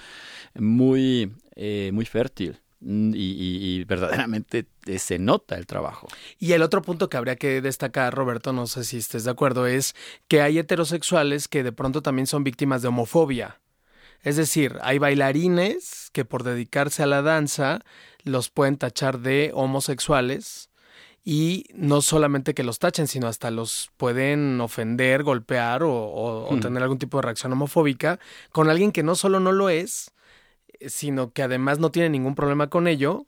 muy, 0.55 1.33
eh, 1.57 1.91
muy 1.93 2.05
fértil. 2.05 2.61
Mm, 2.81 3.13
y, 3.17 3.85
verdaderamente 3.85 4.67
se 4.99 5.19
nota 5.19 5.57
el 5.57 5.67
trabajo. 5.67 6.07
Y 6.39 6.53
el 6.53 6.63
otro 6.63 6.81
punto 6.81 7.09
que 7.09 7.17
habría 7.17 7.35
que 7.35 7.61
destacar, 7.61 8.15
Roberto, 8.15 8.53
no 8.53 8.69
sé 8.69 8.85
si 8.85 8.99
estés 8.99 9.25
de 9.25 9.33
acuerdo, 9.33 9.67
es 9.67 9.97
que 10.29 10.43
hay 10.43 10.59
heterosexuales 10.59 11.49
que 11.49 11.65
de 11.65 11.73
pronto 11.73 12.03
también 12.03 12.27
son 12.27 12.45
víctimas 12.45 12.83
de 12.83 12.89
homofobia. 12.89 13.61
Es 14.23 14.37
decir, 14.37 14.79
hay 14.83 14.99
bailarines 14.99 16.11
que 16.13 16.25
por 16.25 16.45
dedicarse 16.45 17.03
a 17.03 17.07
la 17.07 17.23
danza 17.23 17.81
los 18.23 18.51
pueden 18.51 18.77
tachar 18.77 19.21
de 19.21 19.51
homosexuales 19.55 20.71
y 21.31 21.67
no 21.75 22.01
solamente 22.01 22.55
que 22.55 22.63
los 22.63 22.79
tachen, 22.79 23.07
sino 23.07 23.27
hasta 23.27 23.51
los 23.51 23.91
pueden 23.99 24.63
ofender, 24.63 25.25
golpear 25.25 25.83
o, 25.85 26.49
hmm. 26.51 26.61
tener 26.61 26.83
algún 26.83 26.97
tipo 26.97 27.19
de 27.19 27.23
reacción 27.23 27.53
homofóbica 27.53 28.19
con 28.51 28.71
alguien 28.71 28.93
que 28.93 29.03
no 29.03 29.15
solo 29.15 29.39
no 29.39 29.53
lo 29.53 29.69
es, 29.69 30.13
sino 30.87 31.35
que 31.35 31.43
además 31.43 31.81
no 31.81 31.91
tiene 31.91 32.09
ningún 32.09 32.35
problema 32.35 32.71
con 32.71 32.89
ello, 32.89 33.27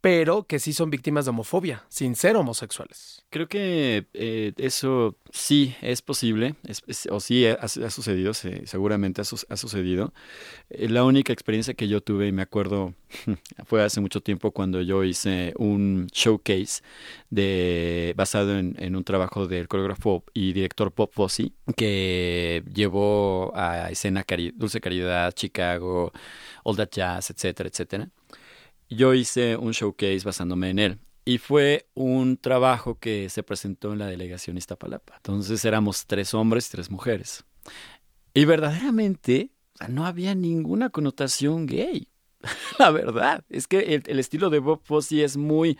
pero 0.00 0.44
que 0.44 0.58
sí 0.58 0.72
son 0.72 0.90
víctimas 0.90 1.26
de 1.26 1.30
homofobia, 1.30 1.84
sin 1.88 2.16
ser 2.16 2.36
homosexuales. 2.36 3.22
Creo 3.28 3.48
que 3.48 4.06
eh, 4.14 4.52
eso 4.56 5.16
sí 5.30 5.76
es 5.82 6.00
posible, 6.00 6.54
o 7.10 7.20
sí 7.20 7.46
ha, 7.46 7.68
sucedido, 7.68 8.32
seguramente 8.32 9.20
ha, 9.20 9.24
sucedido. 9.24 10.14
Eh, 10.70 10.88
la 10.88 11.04
única 11.04 11.32
experiencia 11.32 11.74
que 11.74 11.86
yo 11.86 12.00
tuve, 12.00 12.28
y 12.28 12.32
me 12.32 12.42
acuerdo, 12.42 12.94
fue 13.66 13.82
hace 13.82 14.00
mucho 14.00 14.22
tiempo 14.22 14.52
cuando 14.52 14.80
yo 14.80 15.04
hice 15.04 15.52
un 15.58 16.06
showcase 16.12 16.82
de, 17.28 18.14
basado 18.16 18.58
en, 18.58 18.96
un 18.96 19.04
trabajo 19.04 19.46
del 19.46 19.68
coreógrafo 19.68 20.24
y 20.32 20.54
director 20.54 20.92
Pop 20.92 21.12
Fosse, 21.12 21.52
que 21.76 22.62
llevó 22.72 23.52
a 23.54 23.90
escena 23.90 24.24
Dulce 24.54 24.80
Caridad, 24.80 25.32
Chicago, 25.34 26.10
All 26.64 26.76
That 26.76 26.88
Jazz, 26.90 27.30
etcétera, 27.30 27.68
etcétera 27.68 28.08
yo 28.90 29.14
hice 29.14 29.56
un 29.56 29.72
showcase 29.72 30.20
basándome 30.24 30.70
en 30.70 30.78
él. 30.78 30.98
Y 31.24 31.38
fue 31.38 31.88
un 31.94 32.36
trabajo 32.36 32.98
que 32.98 33.28
se 33.28 33.42
presentó 33.42 33.92
en 33.92 33.98
la 34.00 34.06
delegación 34.06 34.56
Iztapalapa. 34.56 35.16
Entonces 35.16 35.64
éramos 35.64 36.06
tres 36.06 36.34
hombres 36.34 36.66
y 36.68 36.70
tres 36.72 36.90
mujeres. 36.90 37.44
Y 38.34 38.44
verdaderamente 38.44 39.50
no 39.88 40.06
había 40.06 40.34
ninguna 40.34 40.90
connotación 40.90 41.66
gay. 41.66 42.08
la 42.78 42.90
verdad. 42.90 43.44
Es 43.48 43.66
que 43.66 44.02
el, 44.06 44.18
estilo 44.18 44.50
de 44.50 44.58
Bob 44.58 44.80
Fosse 44.82 45.24
es 45.24 45.36
muy 45.36 45.78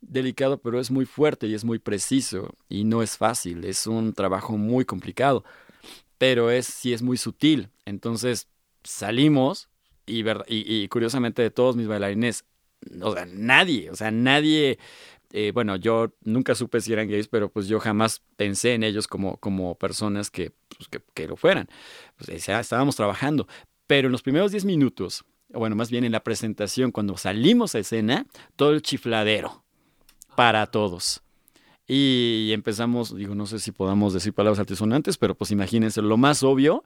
delicado, 0.00 0.58
pero 0.60 0.80
es 0.80 0.90
muy 0.90 1.06
fuerte 1.06 1.46
y 1.48 1.54
es 1.54 1.64
muy 1.64 1.78
preciso. 1.78 2.54
Y 2.68 2.84
no 2.84 3.02
es 3.02 3.16
fácil. 3.16 3.64
Es 3.64 3.86
un 3.86 4.12
trabajo 4.12 4.56
muy 4.56 4.84
complicado. 4.84 5.44
Pero 6.18 6.50
es, 6.50 6.66
sí 6.66 6.92
es 6.92 7.02
muy 7.02 7.16
sutil. 7.16 7.70
Entonces 7.84 8.48
salimos 8.84 9.68
y, 10.08 10.88
curiosamente 10.88 11.42
de 11.42 11.50
todos 11.50 11.76
mis 11.76 11.86
bailarines, 11.86 12.44
o 13.02 13.12
sea, 13.12 13.26
nadie, 13.26 13.90
o 13.90 13.96
sea, 13.96 14.10
nadie, 14.10 14.78
eh, 15.32 15.52
bueno, 15.52 15.76
yo 15.76 16.14
nunca 16.22 16.54
supe 16.54 16.80
si 16.80 16.92
eran 16.92 17.08
gays, 17.08 17.28
pero 17.28 17.50
pues 17.50 17.68
yo 17.68 17.80
jamás 17.80 18.22
pensé 18.36 18.74
en 18.74 18.82
ellos 18.82 19.06
como, 19.06 19.36
como 19.38 19.74
personas 19.76 20.30
que, 20.30 20.52
pues, 20.76 21.02
que, 21.14 21.28
lo 21.28 21.36
fueran. 21.36 21.68
Pues 22.16 22.48
estábamos 22.48 22.96
trabajando, 22.96 23.46
pero 23.86 24.08
en 24.08 24.12
los 24.12 24.22
primeros 24.22 24.52
10 24.52 24.64
minutos, 24.64 25.24
bueno, 25.50 25.76
más 25.76 25.90
bien 25.90 26.04
en 26.04 26.12
la 26.12 26.24
presentación, 26.24 26.92
cuando 26.92 27.16
salimos 27.16 27.74
a 27.74 27.80
escena, 27.80 28.26
todo 28.56 28.72
el 28.72 28.82
chifladero 28.82 29.64
para 30.36 30.66
todos. 30.66 31.22
Y 31.90 32.50
empezamos, 32.52 33.16
digo, 33.16 33.34
no 33.34 33.46
sé 33.46 33.58
si 33.58 33.72
podamos 33.72 34.12
decir 34.12 34.34
palabras 34.34 34.58
altisonantes, 34.58 35.16
pero 35.16 35.34
pues 35.34 35.50
imagínense, 35.50 36.02
lo 36.02 36.18
más 36.18 36.42
obvio 36.42 36.84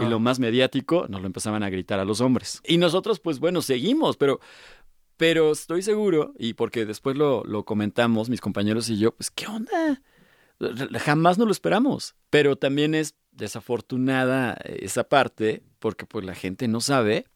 y 0.00 0.04
lo 0.04 0.20
más 0.20 0.38
mediático, 0.38 1.06
nos 1.08 1.20
lo 1.20 1.26
empezaban 1.26 1.64
a 1.64 1.70
gritar 1.70 1.98
a 1.98 2.04
los 2.04 2.20
hombres. 2.20 2.60
Y 2.64 2.78
nosotros, 2.78 3.18
pues 3.18 3.40
bueno, 3.40 3.62
seguimos, 3.62 4.16
pero, 4.16 4.38
pero 5.16 5.50
estoy 5.50 5.82
seguro, 5.82 6.34
y 6.38 6.54
porque 6.54 6.86
después 6.86 7.16
lo, 7.16 7.42
lo 7.42 7.64
comentamos, 7.64 8.30
mis 8.30 8.40
compañeros 8.40 8.88
y 8.90 8.96
yo, 8.96 9.12
pues, 9.16 9.32
¿qué 9.32 9.48
onda? 9.48 10.00
Jamás 11.00 11.36
no 11.36 11.46
lo 11.46 11.50
esperamos, 11.50 12.14
pero 12.30 12.54
también 12.54 12.94
es 12.94 13.16
desafortunada 13.32 14.56
esa 14.64 15.02
parte, 15.02 15.64
porque 15.80 16.06
pues 16.06 16.24
la 16.24 16.36
gente 16.36 16.68
no 16.68 16.80
sabe 16.80 17.26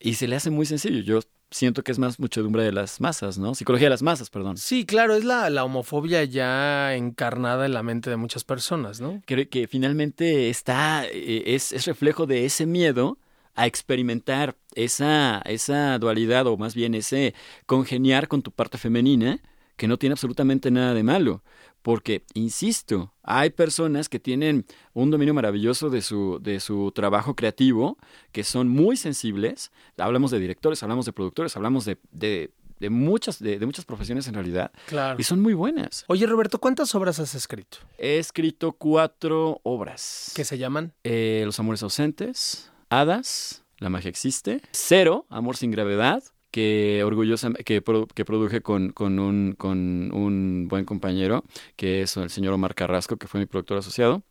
y 0.00 0.14
se 0.14 0.28
le 0.28 0.36
hace 0.36 0.48
muy 0.48 0.64
sencillo. 0.64 1.00
Yo 1.00 1.20
siento 1.50 1.82
que 1.82 1.92
es 1.92 1.98
más 1.98 2.18
muchedumbre 2.18 2.62
de 2.64 2.72
las 2.72 3.00
masas, 3.00 3.38
¿no? 3.38 3.54
Psicología 3.54 3.86
de 3.86 3.90
las 3.90 4.02
masas, 4.02 4.30
perdón. 4.30 4.56
Sí, 4.56 4.84
claro, 4.84 5.14
es 5.14 5.24
la, 5.24 5.50
la 5.50 5.64
homofobia 5.64 6.24
ya 6.24 6.94
encarnada 6.94 7.66
en 7.66 7.74
la 7.74 7.82
mente 7.82 8.10
de 8.10 8.16
muchas 8.16 8.44
personas, 8.44 9.00
¿no? 9.00 9.22
Que, 9.26 9.48
que 9.48 9.68
finalmente 9.68 10.50
está, 10.50 11.06
eh, 11.06 11.54
es, 11.54 11.72
es 11.72 11.86
reflejo 11.86 12.26
de 12.26 12.44
ese 12.44 12.66
miedo 12.66 13.18
a 13.54 13.66
experimentar 13.66 14.56
esa, 14.74 15.40
esa 15.44 15.98
dualidad 15.98 16.46
o 16.46 16.56
más 16.56 16.74
bien 16.74 16.94
ese 16.94 17.34
congeniar 17.66 18.28
con 18.28 18.42
tu 18.42 18.50
parte 18.50 18.78
femenina 18.78 19.40
que 19.76 19.88
no 19.88 19.96
tiene 19.96 20.12
absolutamente 20.12 20.70
nada 20.70 20.94
de 20.94 21.02
malo 21.02 21.42
porque, 21.84 22.24
insisto, 22.32 23.12
hay 23.22 23.50
personas 23.50 24.08
que 24.08 24.18
tienen 24.18 24.64
un 24.94 25.10
dominio 25.10 25.34
maravilloso 25.34 25.90
de 25.90 26.00
su, 26.00 26.38
de 26.40 26.58
su 26.58 26.90
trabajo 26.92 27.36
creativo, 27.36 27.98
que 28.32 28.42
son 28.42 28.68
muy 28.68 28.96
sensibles. 28.96 29.70
Hablamos 29.98 30.30
de 30.30 30.38
directores, 30.38 30.82
hablamos 30.82 31.04
de 31.04 31.12
productores, 31.12 31.54
hablamos 31.56 31.84
de, 31.84 31.98
de, 32.10 32.50
muchas, 32.88 33.38
de, 33.38 33.58
muchas 33.66 33.84
profesiones 33.84 34.26
en 34.28 34.32
realidad. 34.32 34.72
Claro. 34.86 35.16
Y 35.20 35.24
son 35.24 35.42
muy 35.42 35.52
buenas. 35.52 36.06
Oye, 36.08 36.26
Roberto, 36.26 36.58
¿cuántas 36.58 36.94
obras 36.94 37.20
has 37.20 37.34
escrito? 37.34 37.76
He 37.98 38.16
escrito 38.16 38.72
cuatro 38.72 39.60
obras. 39.62 40.32
¿Qué 40.34 40.46
se 40.46 40.56
llaman? 40.56 40.94
Eh, 41.04 41.42
Los 41.44 41.60
Amores 41.60 41.82
Ausentes, 41.82 42.72
Hadas, 42.88 43.62
La 43.76 43.90
Magia 43.90 44.08
Existe, 44.08 44.62
Cero, 44.72 45.26
Amor 45.28 45.58
sin 45.58 45.70
Gravedad, 45.70 46.22
que 46.54 47.02
orgullosa 47.02 47.50
que, 47.52 47.82
que 48.14 48.24
produje 48.24 48.60
con, 48.60 48.92
con, 48.92 49.18
un, 49.18 49.56
con 49.58 50.12
un 50.14 50.68
buen 50.68 50.84
compañero, 50.84 51.42
que 51.74 52.02
es 52.02 52.16
el 52.16 52.30
señor 52.30 52.52
Omar 52.52 52.76
Carrasco, 52.76 53.16
que 53.16 53.26
fue 53.26 53.40
mi 53.40 53.46
productor 53.46 53.78
asociado. 53.78 54.22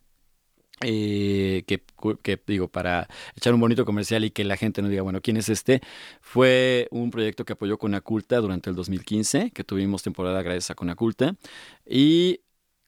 Eh, 0.80 1.64
que, 1.66 1.84
que, 2.22 2.40
digo, 2.46 2.68
para 2.68 3.08
echar 3.36 3.52
un 3.52 3.60
bonito 3.60 3.84
comercial 3.84 4.24
y 4.24 4.30
que 4.30 4.42
la 4.42 4.56
gente 4.56 4.80
no 4.80 4.88
diga, 4.88 5.02
bueno, 5.02 5.20
¿quién 5.20 5.36
es 5.36 5.50
este? 5.50 5.82
Fue 6.22 6.88
un 6.90 7.10
proyecto 7.10 7.44
que 7.44 7.52
apoyó 7.52 7.76
Conaculta 7.76 8.38
durante 8.38 8.70
el 8.70 8.76
2015, 8.76 9.50
que 9.50 9.62
tuvimos 9.62 10.02
temporada 10.02 10.40
gracias 10.40 10.70
a 10.70 10.74
Conaculta, 10.74 11.36
y 11.84 12.40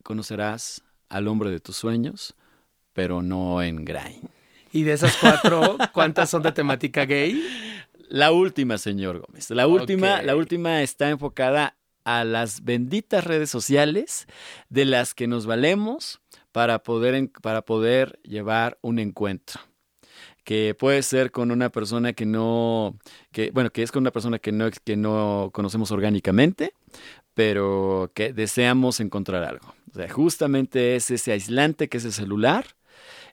conocerás 0.02 0.82
al 1.10 1.28
hombre 1.28 1.50
de 1.50 1.60
tus 1.60 1.76
sueños, 1.76 2.34
pero 2.94 3.20
no 3.20 3.62
en 3.62 3.84
Grind. 3.84 4.30
¿Y 4.72 4.84
de 4.84 4.94
esas 4.94 5.14
cuatro, 5.18 5.76
cuántas 5.92 6.30
son 6.30 6.42
de 6.42 6.52
temática 6.52 7.04
gay? 7.04 7.42
La 8.08 8.32
última, 8.32 8.78
señor 8.78 9.20
Gómez. 9.20 9.50
La 9.50 9.66
última, 9.66 10.22
la 10.22 10.36
última 10.36 10.82
está 10.82 11.10
enfocada 11.10 11.76
a 12.04 12.24
las 12.24 12.64
benditas 12.64 13.24
redes 13.24 13.50
sociales 13.50 14.26
de 14.68 14.84
las 14.84 15.14
que 15.14 15.26
nos 15.26 15.46
valemos 15.46 16.20
para 16.52 16.82
poder, 16.82 17.30
para 17.42 17.62
poder 17.62 18.20
llevar 18.22 18.78
un 18.80 18.98
encuentro 18.98 19.60
que 20.46 20.76
puede 20.78 21.02
ser 21.02 21.32
con 21.32 21.50
una 21.50 21.70
persona 21.70 22.12
que 22.12 22.24
no, 22.24 22.96
que, 23.32 23.50
bueno, 23.50 23.70
que 23.70 23.82
es 23.82 23.90
con 23.90 24.04
una 24.04 24.12
persona 24.12 24.38
que 24.38 24.52
no, 24.52 24.70
que 24.84 24.96
no 24.96 25.50
conocemos 25.52 25.90
orgánicamente, 25.90 26.72
pero 27.34 28.12
que 28.14 28.32
deseamos 28.32 29.00
encontrar 29.00 29.42
algo. 29.42 29.74
O 29.90 29.94
sea, 29.96 30.08
justamente 30.08 30.94
es 30.94 31.10
ese 31.10 31.32
aislante 31.32 31.88
que 31.88 31.96
es 31.96 32.04
el 32.04 32.12
celular, 32.12 32.64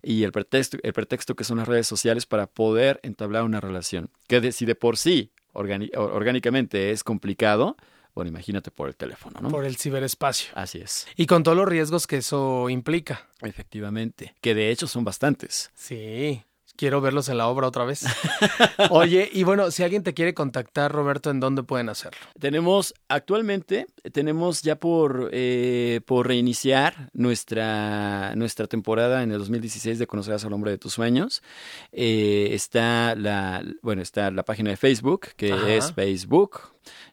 y 0.04 0.24
el 0.24 0.32
pretexto, 0.32 0.78
el 0.84 0.94
pretexto 0.94 1.36
que 1.36 1.44
son 1.44 1.58
las 1.58 1.68
redes 1.68 1.88
sociales 1.88 2.26
para 2.26 2.48
poder 2.48 3.00
entablar 3.02 3.44
una 3.44 3.62
relación. 3.62 4.10
Que 4.28 4.52
si 4.52 4.66
de 4.66 4.76
por 4.76 4.98
sí 4.98 5.32
orgánicamente 5.54 6.92
es 6.92 7.04
complicado, 7.04 7.78
bueno, 8.14 8.30
imagínate 8.30 8.70
por 8.70 8.90
el 8.90 8.96
teléfono, 8.96 9.40
¿no? 9.42 9.50
Por 9.50 9.66
el 9.66 9.78
ciberespacio. 9.78 10.52
Así 10.54 10.80
es. 10.80 11.08
Y 11.16 11.26
con 11.26 11.42
todos 11.44 11.58
los 11.58 11.68
riesgos 11.68 12.06
que 12.06 12.18
eso 12.18 12.70
implica. 12.70 13.28
Efectivamente, 13.42 14.36
que 14.42 14.54
de 14.54 14.70
hecho 14.70 14.88
son 14.88 15.04
bastantes. 15.04 15.72
Sí. 15.74 16.44
Quiero 16.76 17.02
verlos 17.02 17.30
en 17.30 17.38
la 17.38 17.48
obra 17.48 17.68
otra 17.68 17.86
vez. 17.86 18.06
Oye, 18.90 19.30
y 19.32 19.44
bueno, 19.44 19.72
si 19.72 19.84
alguien 19.84 20.04
te 20.04 20.14
quiere 20.14 20.34
contactar, 20.34 20.92
Roberto, 20.92 21.30
¿en 21.30 21.40
dónde 21.40 21.64
pueden 21.64 21.90
hacerlo? 21.90 22.20
Tenemos, 22.40 22.94
actualmente, 23.08 23.88
tenemos 24.12 24.62
ya 24.62 24.76
por, 24.76 25.30
eh, 25.32 26.02
por 26.06 26.28
reiniciar 26.28 27.10
nuestra, 27.14 28.36
nuestra 28.36 28.68
temporada 28.68 29.24
en 29.24 29.32
el 29.32 29.40
2016 29.40 30.00
de 30.00 30.08
Conocerás 30.08 30.46
al 30.46 30.54
Hombre 30.54 30.72
de 30.72 30.78
tus 30.78 30.94
Sueños. 30.94 31.44
Eh, 31.92 32.50
está, 32.52 33.16
la, 33.16 33.64
bueno, 33.82 34.02
está 34.02 34.32
la 34.32 34.44
página 34.44 34.72
de 34.72 34.78
Facebook, 34.78 35.30
que 35.36 35.78
es 35.78 35.94
Facebook, 35.94 36.62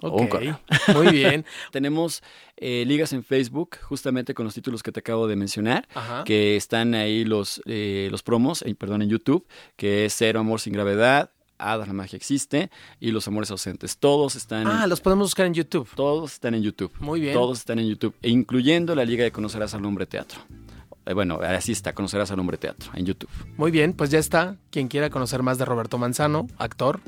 Ok, 0.00 0.36
muy 0.94 1.08
bien. 1.08 1.44
Tenemos 1.70 2.22
eh, 2.56 2.84
ligas 2.86 3.12
en 3.12 3.24
Facebook, 3.24 3.76
justamente 3.82 4.34
con 4.34 4.44
los 4.44 4.54
títulos 4.54 4.82
que 4.82 4.92
te 4.92 5.00
acabo 5.00 5.26
de 5.26 5.36
mencionar, 5.36 5.86
que 6.24 6.56
están 6.56 6.94
ahí 6.94 7.24
los, 7.24 7.62
eh, 7.66 8.08
los 8.10 8.22
promos, 8.22 8.62
eh, 8.62 8.74
perdón, 8.74 9.02
en 9.02 9.08
YouTube, 9.08 9.46
que 9.76 10.06
es 10.06 10.14
Cero 10.16 10.40
Amor 10.40 10.60
Sin 10.60 10.72
Gravedad, 10.72 11.30
Hada 11.58 11.86
la 11.86 11.92
Magia 11.92 12.16
Existe 12.16 12.70
y 13.00 13.12
Los 13.12 13.28
Amores 13.28 13.50
Ausentes. 13.50 13.96
Todos 13.98 14.36
están... 14.36 14.66
Ah, 14.66 14.86
los 14.86 15.00
podemos 15.00 15.26
buscar 15.28 15.46
en 15.46 15.54
YouTube. 15.54 15.88
Todos 15.94 16.32
están 16.34 16.54
en 16.54 16.62
YouTube. 16.62 16.92
Muy 16.98 17.20
bien. 17.20 17.32
Todos 17.32 17.58
están 17.58 17.78
en 17.78 17.88
YouTube, 17.88 18.14
e 18.22 18.28
incluyendo 18.28 18.94
la 18.94 19.04
Liga 19.04 19.24
de 19.24 19.30
Conocerás 19.30 19.74
al 19.74 19.84
Hombre 19.84 20.06
Teatro. 20.06 20.40
bueno, 21.14 21.38
así 21.42 21.72
está, 21.72 21.92
Conocerás 21.92 22.30
al 22.30 22.40
Hombre 22.40 22.58
Teatro 22.58 22.90
en 22.94 23.06
YouTube. 23.06 23.30
Muy 23.56 23.70
bien, 23.70 23.92
pues 23.92 24.10
ya 24.10 24.18
está. 24.18 24.56
Quien 24.70 24.88
quiera 24.88 25.10
conocer 25.10 25.42
más 25.42 25.58
de 25.58 25.64
Roberto 25.64 25.96
Manzano, 25.96 26.48
actor, 26.58 27.00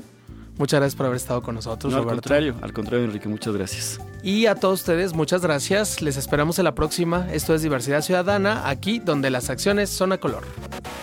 Muchas 0.57 0.79
gracias 0.79 0.95
por 0.95 1.05
haber 1.05 1.17
estado 1.17 1.41
con 1.43 1.55
nosotros, 1.55 1.93
Al 1.93 2.05
contrario, 2.05 2.55
al 2.61 2.73
contrario, 2.73 3.05
Enrique, 3.05 3.29
muchas 3.29 3.53
gracias. 3.53 3.99
Y 4.23 4.47
a 4.47 4.55
todos 4.55 4.79
ustedes, 4.79 5.13
muchas 5.13 5.41
gracias. 5.41 6.01
Les 6.01 6.17
esperamos 6.17 6.57
en 6.57 6.65
la 6.65 6.73
próxima. 6.73 7.27
Esto 7.31 7.53
es 7.53 7.61
Diversidad 7.61 8.01
Ciudadana, 8.01 8.67
aquí 8.67 8.99
donde 8.99 9.29
las 9.29 9.51
acciones 9.51 9.89
son 9.89 10.13
a 10.13 10.17
color. 10.17 10.45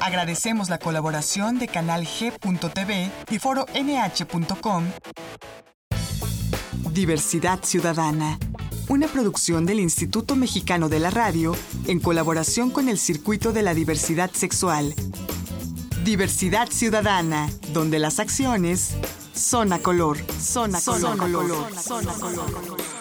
Agradecemos 0.00 0.68
la 0.70 0.78
colaboración 0.78 1.58
de 1.58 1.68
Canal 1.68 2.04
G.tv 2.04 3.10
y 3.30 3.38
Foro 3.38 3.66
NH.com. 3.74 4.84
Diversidad 6.92 7.60
Ciudadana, 7.62 8.38
una 8.88 9.06
producción 9.06 9.66
del 9.66 9.78
Instituto 9.78 10.34
Mexicano 10.34 10.88
de 10.88 10.98
la 10.98 11.10
Radio 11.10 11.56
en 11.86 12.00
colaboración 12.00 12.70
con 12.70 12.88
el 12.88 12.98
Circuito 12.98 13.52
de 13.52 13.62
la 13.62 13.72
Diversidad 13.72 14.30
Sexual. 14.32 14.94
Diversidad 16.04 16.68
Ciudadana, 16.70 17.48
donde 17.72 17.98
las 17.98 18.20
acciones 18.20 18.96
Zona 19.36 19.78
color. 19.80 20.16
Zona 20.38 20.80
color. 20.80 21.00
Zona 21.00 21.16
color. 21.16 21.72
Zona 21.72 22.12
color. 22.12 22.93